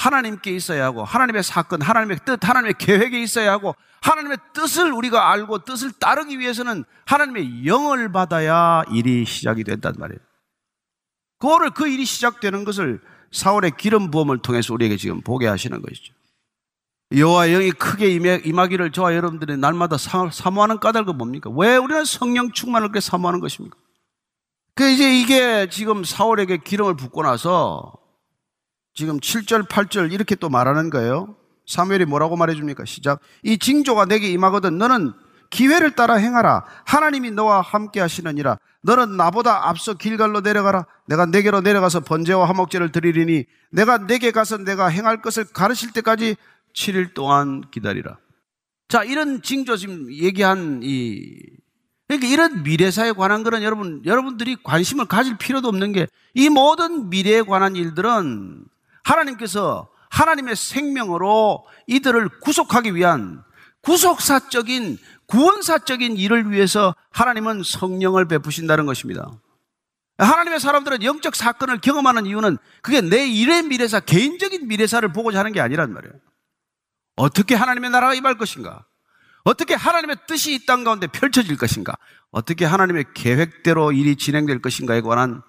[0.00, 5.64] 하나님께 있어야 하고 하나님의 사건, 하나님의 뜻, 하나님의 계획에 있어야 하고 하나님의 뜻을 우리가 알고
[5.64, 10.18] 뜻을 따르기 위해서는 하나님의 영을 받아야 일이 시작이 된단 말이에요.
[11.38, 16.14] 그거를 그 일이 시작되는 것을 사월의 기름 부음을 통해서 우리에게 지금 보게 하시는 것이죠.
[17.14, 18.08] 여호와 영이 크게
[18.44, 21.50] 임하기를 저와 여러분들이 날마다 사모하는 까닭은 뭡니까?
[21.50, 23.76] 왜 우리는 성령 충만을 그렇게 사모하는 것입니까?
[24.74, 27.92] 그 이제 이게 지금 사월에게 기름을 붓고 나서
[29.00, 31.34] 지금 7절, 8절 이렇게 또 말하는 거예요.
[31.66, 32.84] 사무엘이 뭐라고 말해줍니까?
[32.84, 33.20] 시작.
[33.42, 35.14] 이 징조가 내게 임하거든 너는
[35.48, 36.66] 기회를 따라 행하라.
[36.84, 38.58] 하나님이 너와 함께 하시느니라.
[38.82, 40.84] 너는 나보다 앞서 길갈로 내려가라.
[41.06, 46.36] 내가 내게로 내려가서 번제와 화목제를 드리리니 내가 내게 가서 내가 행할 것을 가르칠 때까지
[46.74, 48.18] 7일 동안 기다리라.
[48.88, 51.38] 자, 이런 징조 지금 얘기한 이
[52.06, 57.42] 그러니까 이런 미래사에 관한 거는 여러분 여러분들이 관심을 가질 필요도 없는 게 이 모든 미래에
[57.42, 58.64] 관한 일들은
[59.04, 63.42] 하나님께서 하나님의 생명으로 이들을 구속하기 위한
[63.82, 69.30] 구속사적인 구원사적인 일을 위해서 하나님은 성령을 베푸신다는 것입니다.
[70.18, 75.60] 하나님의 사람들은 영적 사건을 경험하는 이유는 그게 내 일의 미래사, 개인적인 미래사를 보고자 하는 게
[75.60, 76.12] 아니란 말이에요.
[77.16, 78.84] 어떻게 하나님의 나라가 임할 것인가?
[79.44, 81.94] 어떻게 하나님의 뜻이 이 땅 가운데 펼쳐질 것인가?
[82.30, 85.42] 어떻게 하나님의 계획대로 일이 진행될 것인가에 관한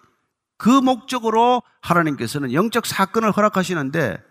[0.62, 4.24] 그 목적으로 하나님께서는 영적 사건을 허락하시는데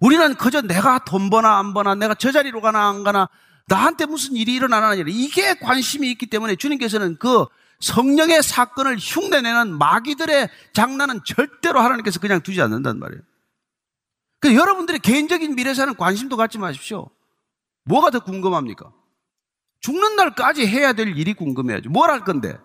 [0.00, 3.30] 우리는 그저 내가 돈 버나 안 버나 내가 저 자리로 가나 안 가나
[3.68, 7.46] 나한테 무슨 일이 일어나나 이게 관심이 있기 때문에 주님께서는 그
[7.80, 13.22] 성령의 사건을 흉내내는 마귀들의 장난은 절대로 하나님께서 그냥 두지 않는단 말이에요.
[14.40, 17.08] 그 여러분들의 개인적인 미래사는 관심도 갖지 마십시오.
[17.84, 18.92] 뭐가 더 궁금합니까?
[19.80, 21.88] 죽는 날까지 해야 될 일이 궁금해야죠.
[21.88, 22.58] 뭘 할 건데?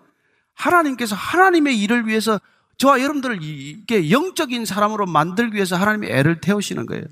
[0.52, 2.38] 하나님께서 하나님의 일을 위해서
[2.78, 7.04] 저와 여러분들을 이게 영적인 사람으로 만들기 위해서 하나님이 애를 태우시는 거예요.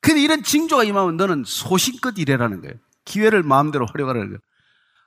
[0.00, 2.74] 근데 이런 징조가 임하면 너는 소신껏 일해라는 거예요.
[3.04, 4.38] 기회를 마음대로 활용하라는 거예요.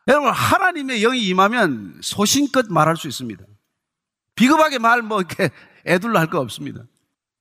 [0.07, 3.43] 여러분, 하나님의 영이 임하면 소신껏 말할 수 있습니다.
[4.36, 5.49] 비겁하게 말 뭐 이렇게
[5.86, 6.82] 에둘러 할 거 없습니다.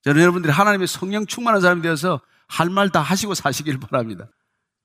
[0.04, 4.26] 저는 여러분들이 하나님의 성령 충만한 사람이 되어서 할 말 다 하시고 사시길 바랍니다.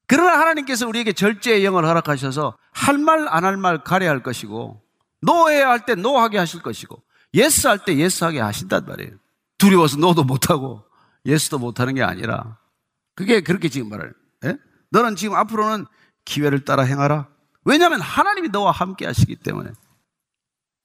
[0.08, 4.82] 그러나 하나님께서 우리에게 절제의 영을 허락하셔서 할 말 안 할 말 가려 할 것이고
[5.22, 9.12] no해야 할 때 no하게 하실 것이고 yes 할 때 yes 하게 하신단 말이에요.
[9.58, 10.84] 두려워서 no도 못하고
[11.26, 12.58] yes도 못하는 게 아니라
[13.16, 14.12] 그게 그렇게 지금 말해요.
[14.46, 14.58] 예?
[14.92, 15.86] 너는 지금 앞으로는
[16.26, 17.28] 기회를 따라 행하라.
[17.66, 19.72] 왜냐하면 하나님이 너와 함께 하시기 때문에.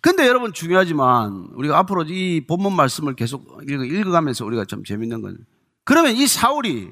[0.00, 5.38] 근데 여러분 중요하지만 우리가 앞으로 이 본문 말씀을 계속 읽어가면서 우리가 좀 재밌는 건
[5.84, 6.90] 그러면 이 사울이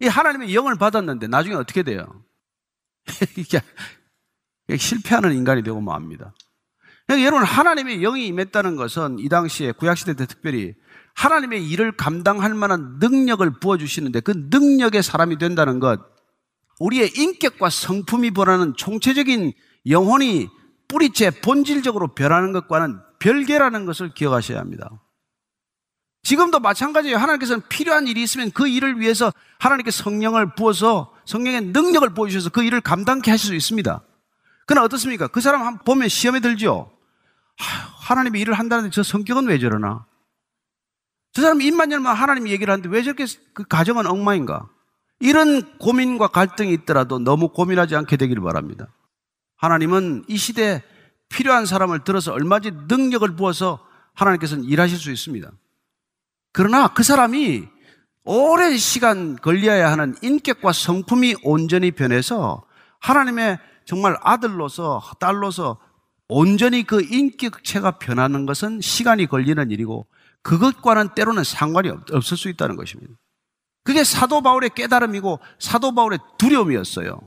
[0.00, 2.24] 이 하나님의 영을 받았는데 나중에 어떻게 돼요?
[4.76, 6.34] 실패하는 인간이 되고 맙니다.
[7.08, 10.74] 그러니까 여러분 하나님의 영이 임했다는 것은 이 당시에 구약시대 때 특별히
[11.14, 16.00] 하나님의 일을 감당할 만한 능력을 부어주시는데 그 능력의 사람이 된다는 것
[16.78, 19.52] 우리의 인격과 성품이 변하는 총체적인
[19.88, 20.48] 영혼이
[20.86, 24.90] 뿌리째 본질적으로 변하는 것과는 별개라는 것을 기억하셔야 합니다.
[26.24, 27.16] 지금도 마찬가지예요.
[27.16, 32.82] 하나님께서는 필요한 일이 있으면 그 일을 위해서 하나님께 성령을 부어서 성령의 능력을 보여주셔서 그 일을
[32.82, 34.02] 감당케 하실 수 있습니다.
[34.66, 35.28] 그러나 어떻습니까?
[35.28, 36.97] 그 사람 한번 보면 시험에 들죠?
[37.58, 40.06] 하나님의 일을 한다는데 저 성격은 왜 저러나?
[41.32, 44.68] 저 사람 입만 열면 하나님 얘기를 하는데 왜 저렇게 그 가정은 엉망인가?
[45.20, 48.88] 이런 고민과 갈등이 있더라도 너무 고민하지 않게 되기를 바랍니다.
[49.56, 50.82] 하나님은 이 시대에
[51.28, 53.84] 필요한 사람을 들어서 얼마든지 능력을 부어서
[54.14, 55.50] 하나님께서는 일하실 수 있습니다.
[56.52, 57.68] 그러나 그 사람이
[58.24, 62.64] 오랜 시간 걸려야 하는 인격과 성품이 온전히 변해서
[63.00, 65.78] 하나님의 정말 아들로서 딸로서
[66.28, 70.06] 온전히 그 인격체가 변하는 것은 시간이 걸리는 일이고
[70.42, 73.12] 그것과는 때로는 상관이 없을 수 있다는 것입니다.
[73.82, 77.18] 그게 사도 바울의 깨달음이고 사도 바울의 두려움이었어요.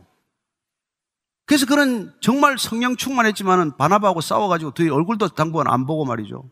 [1.45, 6.49] 그래서 그는 정말 성령 충만했지만은 바나바하고 싸워가지고 둘이 얼굴도 당분간 안 보고 말이죠.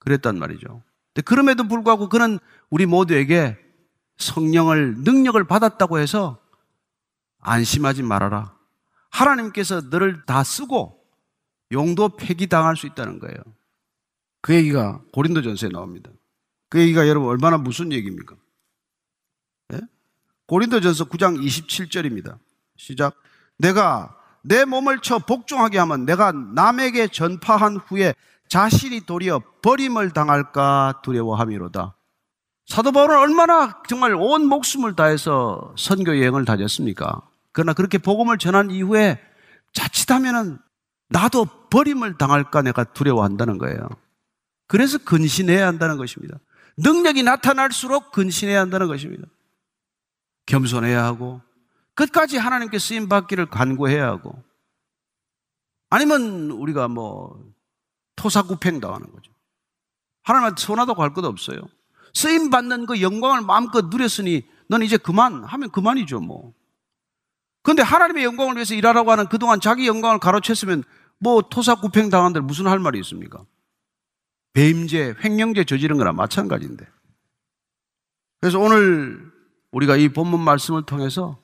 [0.00, 0.82] 그랬단 말이죠.
[1.14, 2.38] 근데 그럼에도 불구하고 그는
[2.68, 3.56] 우리 모두에게
[4.18, 6.38] 성령을, 능력을 받았다고 해서
[7.40, 8.54] 안심하지 말아라.
[9.10, 11.01] 하나님께서 너를 다 쓰고
[11.72, 13.36] 용도 폐기당할 수 있다는 거예요.
[14.40, 16.10] 그 얘기가 고린도전서에 나옵니다.
[16.68, 18.36] 그 얘기가 여러분 얼마나 무슨 얘기입니까?
[19.68, 19.80] 네?
[20.46, 22.38] 고린도전서 9장 27절입니다.
[22.76, 23.14] 시작.
[23.58, 28.14] 내가 내 몸을 쳐 복종하게 하면 내가 남에게 전파한 후에
[28.48, 31.96] 자신이 도리어 버림을 당할까 두려워함이로다.
[32.66, 37.22] 사도 바울은 얼마나 정말 온 목숨을 다해서 선교 여행을 다녔습니까?
[37.52, 39.20] 그러나 그렇게 복음을 전한 이후에
[39.72, 40.58] 자칫하면은
[41.12, 43.88] 나도 버림을 당할까 내가 두려워한다는 거예요.
[44.66, 46.38] 그래서 근신해야 한다는 것입니다.
[46.78, 49.26] 능력이 나타날수록 근신해야 한다는 것입니다.
[50.46, 51.40] 겸손해야 하고
[51.94, 54.42] 끝까지 하나님께 쓰임 받기를 간구해야 하고
[55.90, 57.52] 아니면 우리가 뭐
[58.16, 59.30] 토사구팽 당하는 거죠.
[60.22, 61.60] 하나님한테 손하도 갈 것 없어요.
[62.14, 66.54] 쓰임 받는 그 영광을 마음껏 누렸으니 넌 이제 그만 하면 그만이죠 뭐.
[67.62, 70.82] 근데 하나님의 영광을 위해서 일하라고 하는 그동안 자기 영광을 가로챘으면
[71.22, 73.44] 뭐 토사구팽 당한들 무슨 할 말이 있습니까?
[74.54, 76.84] 배임죄, 횡령죄 저지른 거나 마찬가지인데.
[78.40, 79.30] 그래서 오늘
[79.70, 81.40] 우리가 이 본문 말씀을 통해서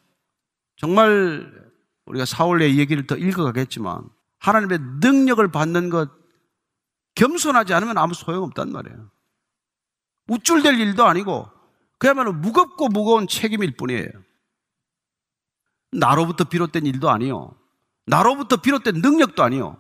[0.77, 1.71] 정말
[2.07, 4.09] 우리가 사울의 얘기를 더 읽어가겠지만
[4.41, 6.11] 하나님의 능력을 받는 것
[7.15, 9.11] 겸손하지 않으면 아무 소용없단 말이에요.
[10.27, 11.49] 우쭐될 일도 아니고
[11.99, 14.11] 그야말로 무겁고 무거운 책임일 뿐이에요.
[15.93, 17.55] 나로부터 비롯된 일도 아니요.
[18.09, 19.79] 나로부터 비롯된 능력도 아니요.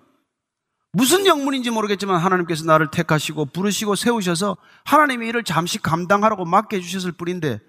[0.92, 7.60] 무슨 영문인지 모르겠지만 하나님께서 나를 택하시고 부르시고 세우셔서 하나님의 일을 잠시 감당하라고 맡겨주셨을 뿐인데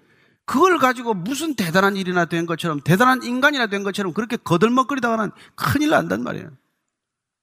[0.46, 6.24] 그걸 가지고 무슨 대단한 일이나 된 것처럼 대단한 인간이나 된 것처럼 그렇게 거들먹거리다가는 큰일 난단
[6.24, 6.50] 말이에요.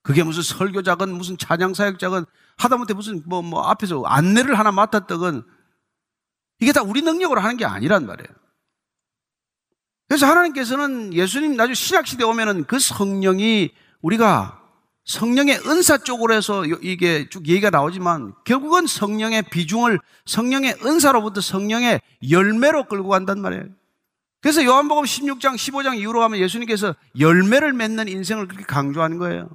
[0.03, 2.25] 그게 무슨 설교자건 무슨 찬양사역자건
[2.57, 5.45] 하다못해 무슨 뭐, 뭐 앞에서 안내를 하나 맡았다건
[6.59, 8.27] 이게 다 우리 능력으로 하는 게 아니란 말이에요.
[10.07, 14.61] 그래서 하나님께서는 예수님 나중에 신약시대 오면은 그 성령이 우리가
[15.05, 22.85] 성령의 은사 쪽으로 해서 이게 쭉 얘기가 나오지만 결국은 성령의 비중을 성령의 은사로부터 성령의 열매로
[22.85, 23.65] 끌고 간단 말이에요.
[24.41, 29.49] 그래서 요한복음 16장, 15장 이후로 가면 예수님께서 열매를 맺는 인생을 그렇게 강조하는 거예요.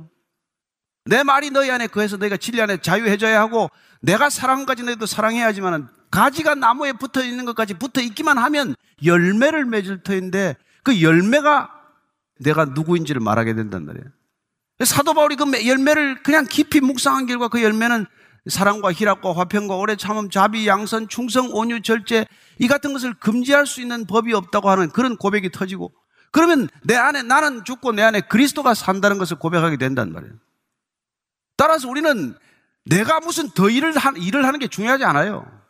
[1.05, 5.47] 내 말이 너희 안에 그해서 너희가 진리 안에 자유해져야 하고 내가 사랑한 가지 너희도 사랑해야
[5.47, 11.71] 하지만 가지가 나무에 붙어 있는 것까지 붙어 있기만 하면 열매를 맺을 터인데 그 열매가
[12.39, 14.05] 내가 누구인지를 말하게 된단 말이에요.
[14.85, 18.07] 사도 바울이 그 열매를 그냥 깊이 묵상한 결과 그 열매는
[18.47, 22.27] 사랑과 희락과 화평과 오래 참음, 자비, 양선, 충성, 온유, 절제
[22.59, 25.93] 이 같은 것을 금지할 수 있는 법이 없다고 하는 그런 고백이 터지고
[26.31, 30.35] 그러면 내 안에 나는 죽고 내 안에 그리스도가 산다는 것을 고백하게 된단 말이에요.
[31.57, 32.35] 따라서 우리는
[32.85, 35.62] 내가 무슨 더 일을, 하는 게 중요하지 않아요.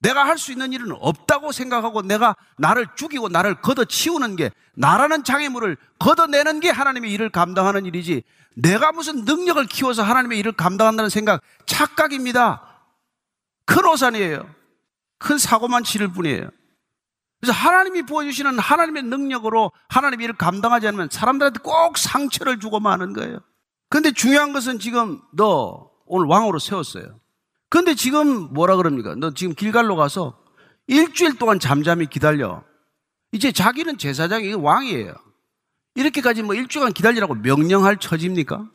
[0.00, 5.76] 내가 할 수 있는 일은 없다고 생각하고 내가 나를 죽이고 나를 걷어치우는 게 나라는 장애물을
[5.98, 8.22] 걷어내는 게 하나님의 일을 감당하는 일이지
[8.56, 12.62] 내가 무슨 능력을 키워서 하나님의 일을 감당한다는 생각 착각입니다.
[13.66, 14.48] 큰 오산이에요.
[15.18, 16.48] 큰 사고만 치를 뿐이에요.
[17.40, 23.40] 그래서 하나님이 부어주시는 하나님의 능력으로 하나님의 일을 감당하지 않으면 사람들한테 꼭 상처를 주고 마는 거예요.
[23.90, 27.20] 근데 중요한 것은 지금 너 오늘 왕으로 세웠어요.
[27.68, 29.14] 근데 지금 뭐라 그럽니까?
[29.14, 30.38] 너 지금 길갈로 가서
[30.86, 32.64] 일주일 동안 잠잠히 기다려.
[33.32, 35.14] 이제 자기는 제사장이 왕이에요.
[35.94, 38.70] 이렇게까지 뭐 일주간 기다리라고 명령할 처지입니까?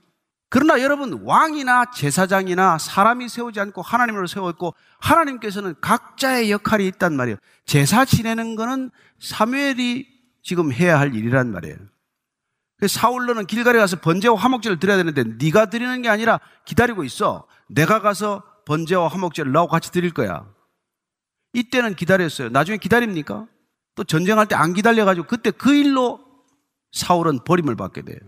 [0.50, 7.38] 그러나 여러분, 왕이나 제사장이나 사람이 세우지 않고 하나님으로 세웠고, 하나님께서는 각자의 역할이 있단 말이에요.
[7.66, 10.06] 제사 지내는 거는 사무엘이
[10.44, 11.78] 지금 해야 할 일이란 말이에요.
[12.88, 17.48] 사울로는 길가에 가서 번제와 화목제를 드려야 되는데 네가 드리는 게 아니라 기다리고 있어.
[17.68, 20.52] 내가 가서 번제와 화목제를 나하고 같이 드릴 거야.
[21.54, 22.50] 이때는 기다렸어요.
[22.50, 23.48] 나중에 기다립니까?
[23.96, 26.20] 또 전쟁할 때 안 기다려가지고 그때 그 일로
[26.92, 28.20] 사울은 버림을 받게 돼요.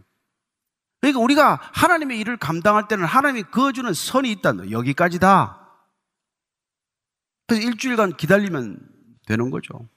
[1.01, 4.71] 그러니까 우리가 하나님의 일을 감당할 때는 하나님이 그어주는 선이 있다.
[4.71, 5.61] 여기까지다.
[7.47, 8.79] 그래서 일주일간 기다리면
[9.27, 9.87] 되는 거죠.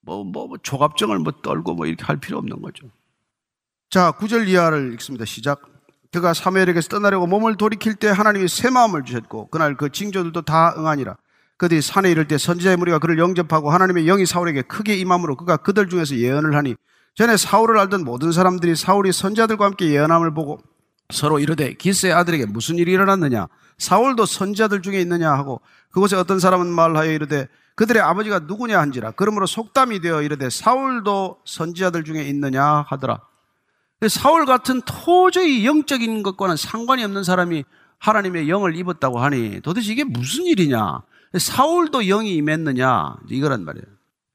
[0.00, 2.90] 뭐, 뭐, 뭐 조갑정을 뭐 떨고 뭐 이렇게 할 필요 없는 거죠.
[3.90, 5.24] 자, 구절 이하를 읽습니다.
[5.24, 5.73] 시작.
[6.14, 11.16] 그가 사무엘에게서 떠나려고 몸을 돌이킬 때 하나님이 새 마음을 주셨고 그날 그 징조들도 다 응하니라.
[11.56, 15.88] 그들이 산에 이를 때 선지자의 무리가 그를 영접하고 하나님의 영이 사울에게 크게 임함으로 그가 그들
[15.88, 16.74] 중에서 예언을 하니
[17.14, 20.58] 전에 사울을 알던 모든 사람들이 사울이 선지자들과 함께 예언함을 보고
[21.10, 23.46] 서로 이르되 기스의 아들에게 무슨 일이 일어났느냐?
[23.78, 25.30] 사울도 선지자들 중에 있느냐?
[25.32, 25.60] 하고
[25.90, 29.12] 그곳에 어떤 사람은 말하여 이르되 그들의 아버지가 누구냐 한지라.
[29.12, 32.84] 그러므로 속담이 되어 이르되 사울도 선지자들 중에 있느냐?
[32.88, 33.20] 하더라
[34.08, 37.64] 사울 같은 도저히 영적인 것과는 상관이 없는 사람이
[37.98, 41.02] 하나님의 영을 입었다고 하니 도대체 이게 무슨 일이냐?
[41.38, 43.16] 사울도 영이 임했느냐?
[43.30, 43.86] 이거란 말이에요.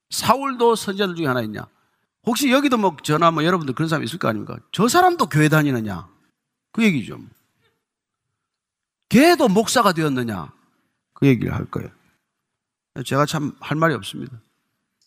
[0.09, 1.67] 사울도 선지자들 중에 하나 있냐?
[2.25, 4.57] 혹시 여기도 뭐 전화 뭐 여러분들 그런 사람 있을 거 아닙니까?
[4.71, 6.07] 저 사람도 교회 다니느냐?
[6.71, 7.19] 그 얘기죠
[9.09, 10.51] 걔도 목사가 되었느냐?
[11.13, 11.89] 그 얘기를 할 거예요.
[13.05, 14.39] 제가 참 할 말이 없습니다.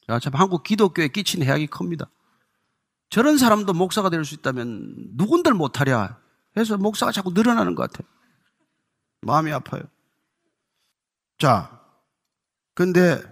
[0.07, 2.09] 제가 참 한국 기독교에 끼친 해악이 큽니다.
[3.13, 6.17] 저런 사람도 목사가 될 수 있다면 누군들 못하랴
[6.57, 8.09] 해서 목사가 자꾸 늘어나는 것 같아요.
[9.21, 9.83] 마음이 아파요.
[11.39, 11.79] 자,
[12.75, 13.23] 근데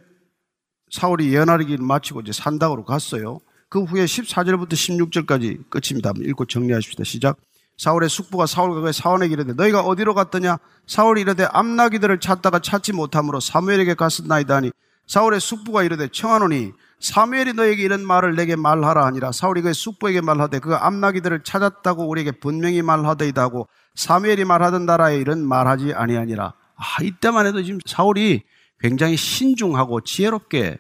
[0.91, 3.41] 사울이 예언하기를 마치고 이제 산당으로 갔어요.
[3.71, 6.13] 그 후에 14절부터 16절까지 끝입니다.
[6.15, 7.05] 읽고 정리하십시다.
[7.05, 7.39] 시작.
[7.79, 13.95] 사울의 숙부가 사울과 사원에게 이르되 너희가 어디로 갔더냐 사울이 이르되 암나기들을 찾다가 찾지 못함으로 사무엘에게
[13.95, 14.73] 갔었나이다 하니
[15.07, 19.33] 사울의 숙부가 이르되 청하노니 사무엘이 너에게 이런 말을 내게 말하라 하니라.
[19.33, 25.47] 사울이 그의 숙부에게 말하되 그가 암나기들을 찾았다고 우리에게 분명히 말하더이다 하고 사무엘이 말하던 나라에 이런
[25.47, 26.53] 말하지 아니하니라.
[26.77, 28.43] 아 이때만 해도 지금 사울이
[28.81, 30.79] 굉장히 신중하고 지혜롭게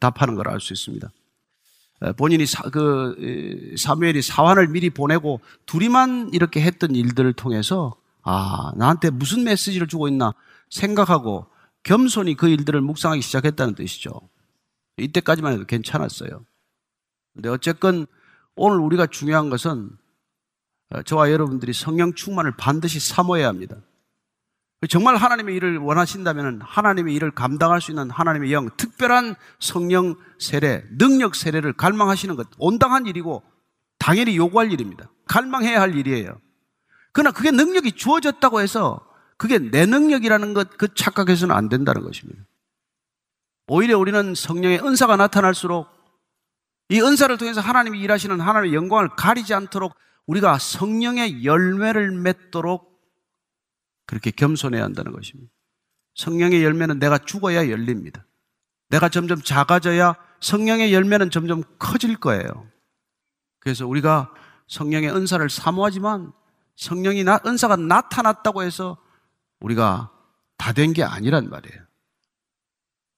[0.00, 1.08] 답하는 걸 알 수 있습니다.
[2.16, 9.44] 본인이 사, 그 사무엘이 사환을 미리 보내고 둘이만 이렇게 했던 일들을 통해서 아 나한테 무슨
[9.44, 10.32] 메시지를 주고 있나
[10.70, 11.46] 생각하고
[11.82, 14.12] 겸손히 그 일들을 묵상하기 시작했다는 뜻이죠.
[15.00, 16.44] 이때까지만 해도 괜찮았어요.
[17.34, 18.06] 근데 어쨌건
[18.54, 19.90] 오늘 우리가 중요한 것은
[21.04, 23.76] 저와 여러분들이 성령 충만을 반드시 사모해야 합니다.
[24.88, 31.34] 정말 하나님의 일을 원하신다면 하나님의 일을 감당할 수 있는 하나님의 영, 특별한 성령 세례, 능력
[31.34, 33.42] 세례를 갈망하시는 것, 온당한 일이고
[33.98, 35.10] 당연히 요구할 일입니다.
[35.26, 36.40] 갈망해야 할 일이에요.
[37.12, 42.42] 그러나 그게 능력이 주어졌다고 해서 그게 내 능력이라는 것, 그 착각해서는 안 된다는 것입니다.
[43.72, 45.88] 오히려 우리는 성령의 은사가 나타날수록
[46.88, 49.94] 이 은사를 통해서 하나님이 일하시는 하나님의 영광을 가리지 않도록
[50.26, 53.00] 우리가 성령의 열매를 맺도록
[54.06, 55.52] 그렇게 겸손해야 한다는 것입니다.
[56.16, 58.26] 성령의 열매는 내가 죽어야 열립니다.
[58.88, 62.66] 내가 점점 작아져야 성령의 열매는 점점 커질 거예요.
[63.60, 64.34] 그래서 우리가
[64.66, 66.32] 성령의 은사를 사모하지만
[66.74, 68.96] 성령이 나, 은사가 나타났다고 해서
[69.60, 70.10] 우리가
[70.56, 71.89] 다 된 게 아니란 말이에요.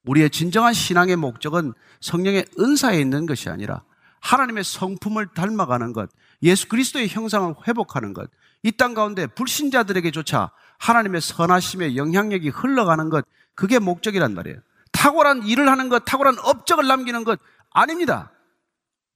[0.05, 3.83] 우리의 진정한 신앙의 목적은 성령의 은사에 있는 것이 아니라
[4.21, 6.11] 하나님의 성품을 닮아가는 것,
[6.43, 8.31] 예수 그리스도의 형상을 회복하는 것,
[8.63, 13.25] 이 땅 가운데 불신자들에게조차 하나님의 선하심의 영향력이 흘러가는 것,
[13.55, 14.59] 그게 목적이란 말이에요.
[14.93, 17.41] 탁월한 일을 하는 것, 탁월한 업적을 남기는 것
[17.71, 18.31] 아닙니다.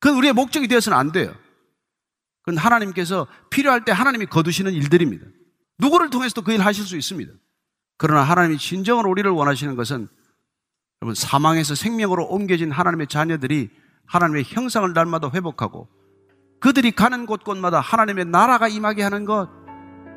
[0.00, 1.34] 그건 우리의 목적이 되어서는 안 돼요.
[2.42, 5.26] 그건 하나님께서 필요할 때 하나님이 거두시는 일들입니다.
[5.78, 7.32] 누구를 통해서도 그 일 하실 수 있습니다.
[7.98, 10.08] 그러나 하나님이 진정으로 우리를 원하시는 것은
[11.02, 13.70] 여러분 사망에서 생명으로 옮겨진 하나님의 자녀들이
[14.06, 15.88] 하나님의 형상을 날마다 회복하고
[16.60, 19.48] 그들이 가는 곳곳마다 하나님의 나라가 임하게 하는 것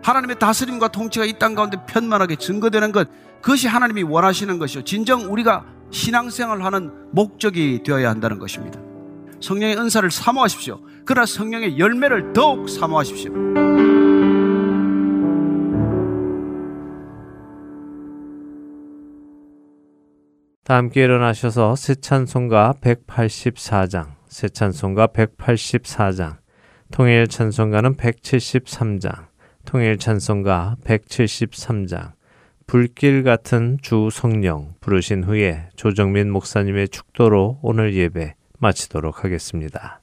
[0.04, 3.10] 하나님의 다스림과 통치가 이 땅 가운데 편만하게 증거되는 것
[3.42, 8.80] 그것이 하나님이 원하시는 것이요 진정 우리가 신앙생활을 하는 목적이 되어야 한다는 것입니다.
[9.42, 10.80] 성령의 은사를 사모하십시오.
[11.06, 13.99] 그러나 성령의 열매를 더욱 사모하십시오.
[20.70, 26.38] 다 함께 일어나셔서 새 찬송가 184장, 새 찬송가 184장,
[26.92, 29.30] 통일 찬송가는 173장,
[29.66, 32.12] 통일 찬송가 173장
[32.68, 39.99] 불길 같은 주 성령 부르신 후에 조정민 목사님의 축도로 오늘 예배 마치도록 하겠습니다.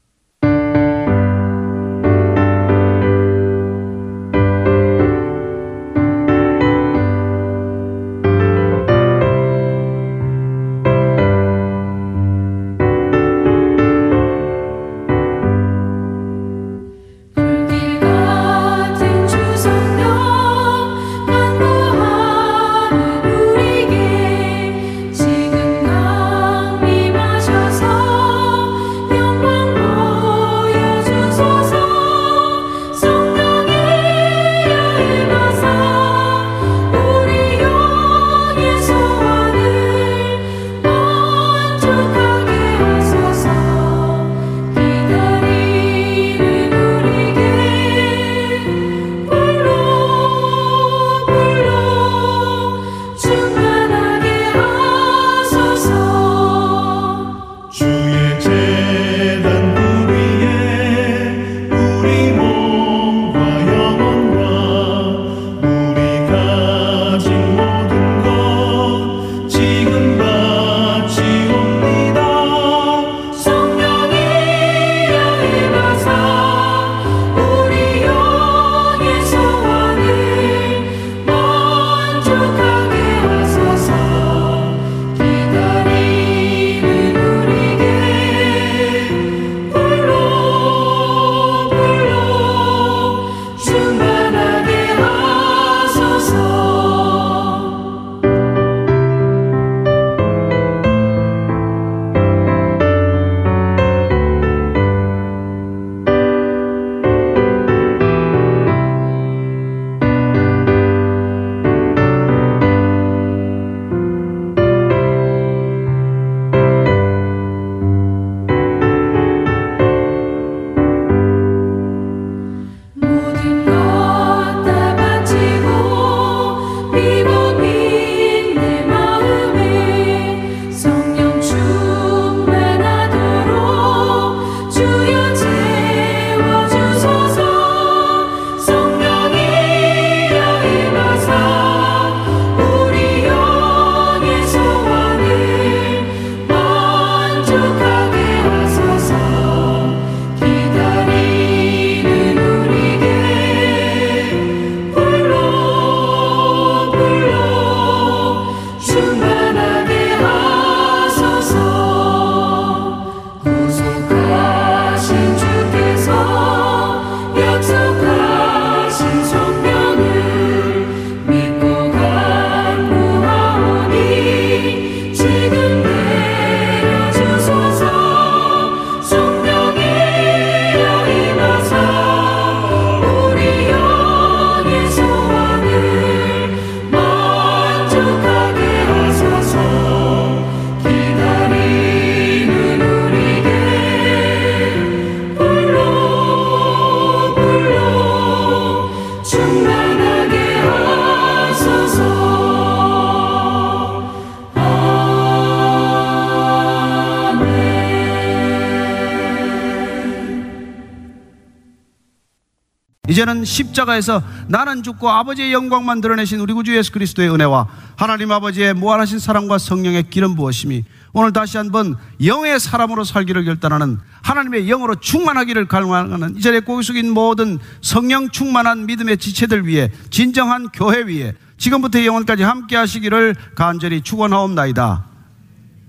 [213.27, 217.66] 이제는 십자가에서 나는 죽고 아버지의 영광만 드러내신 우리 구주 예수 그리스도의 은혜와
[217.97, 224.66] 하나님 아버지의 무한하신 사랑과 성령의 기름 부으심이 오늘 다시 한번 영의 사람으로 살기를 결단하는 하나님의
[224.66, 231.03] 영으로 충만하기를 갈망하는 이 자리에 고개 숙인 모든 성령 충만한 믿음의 지체들 위해 진정한 교회
[231.03, 235.05] 위에 지금부터 영원까지 함께 하시기를 간절히 축원하옵나이다.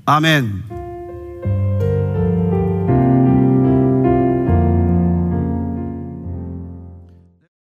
[0.05, 0.76] 아멘.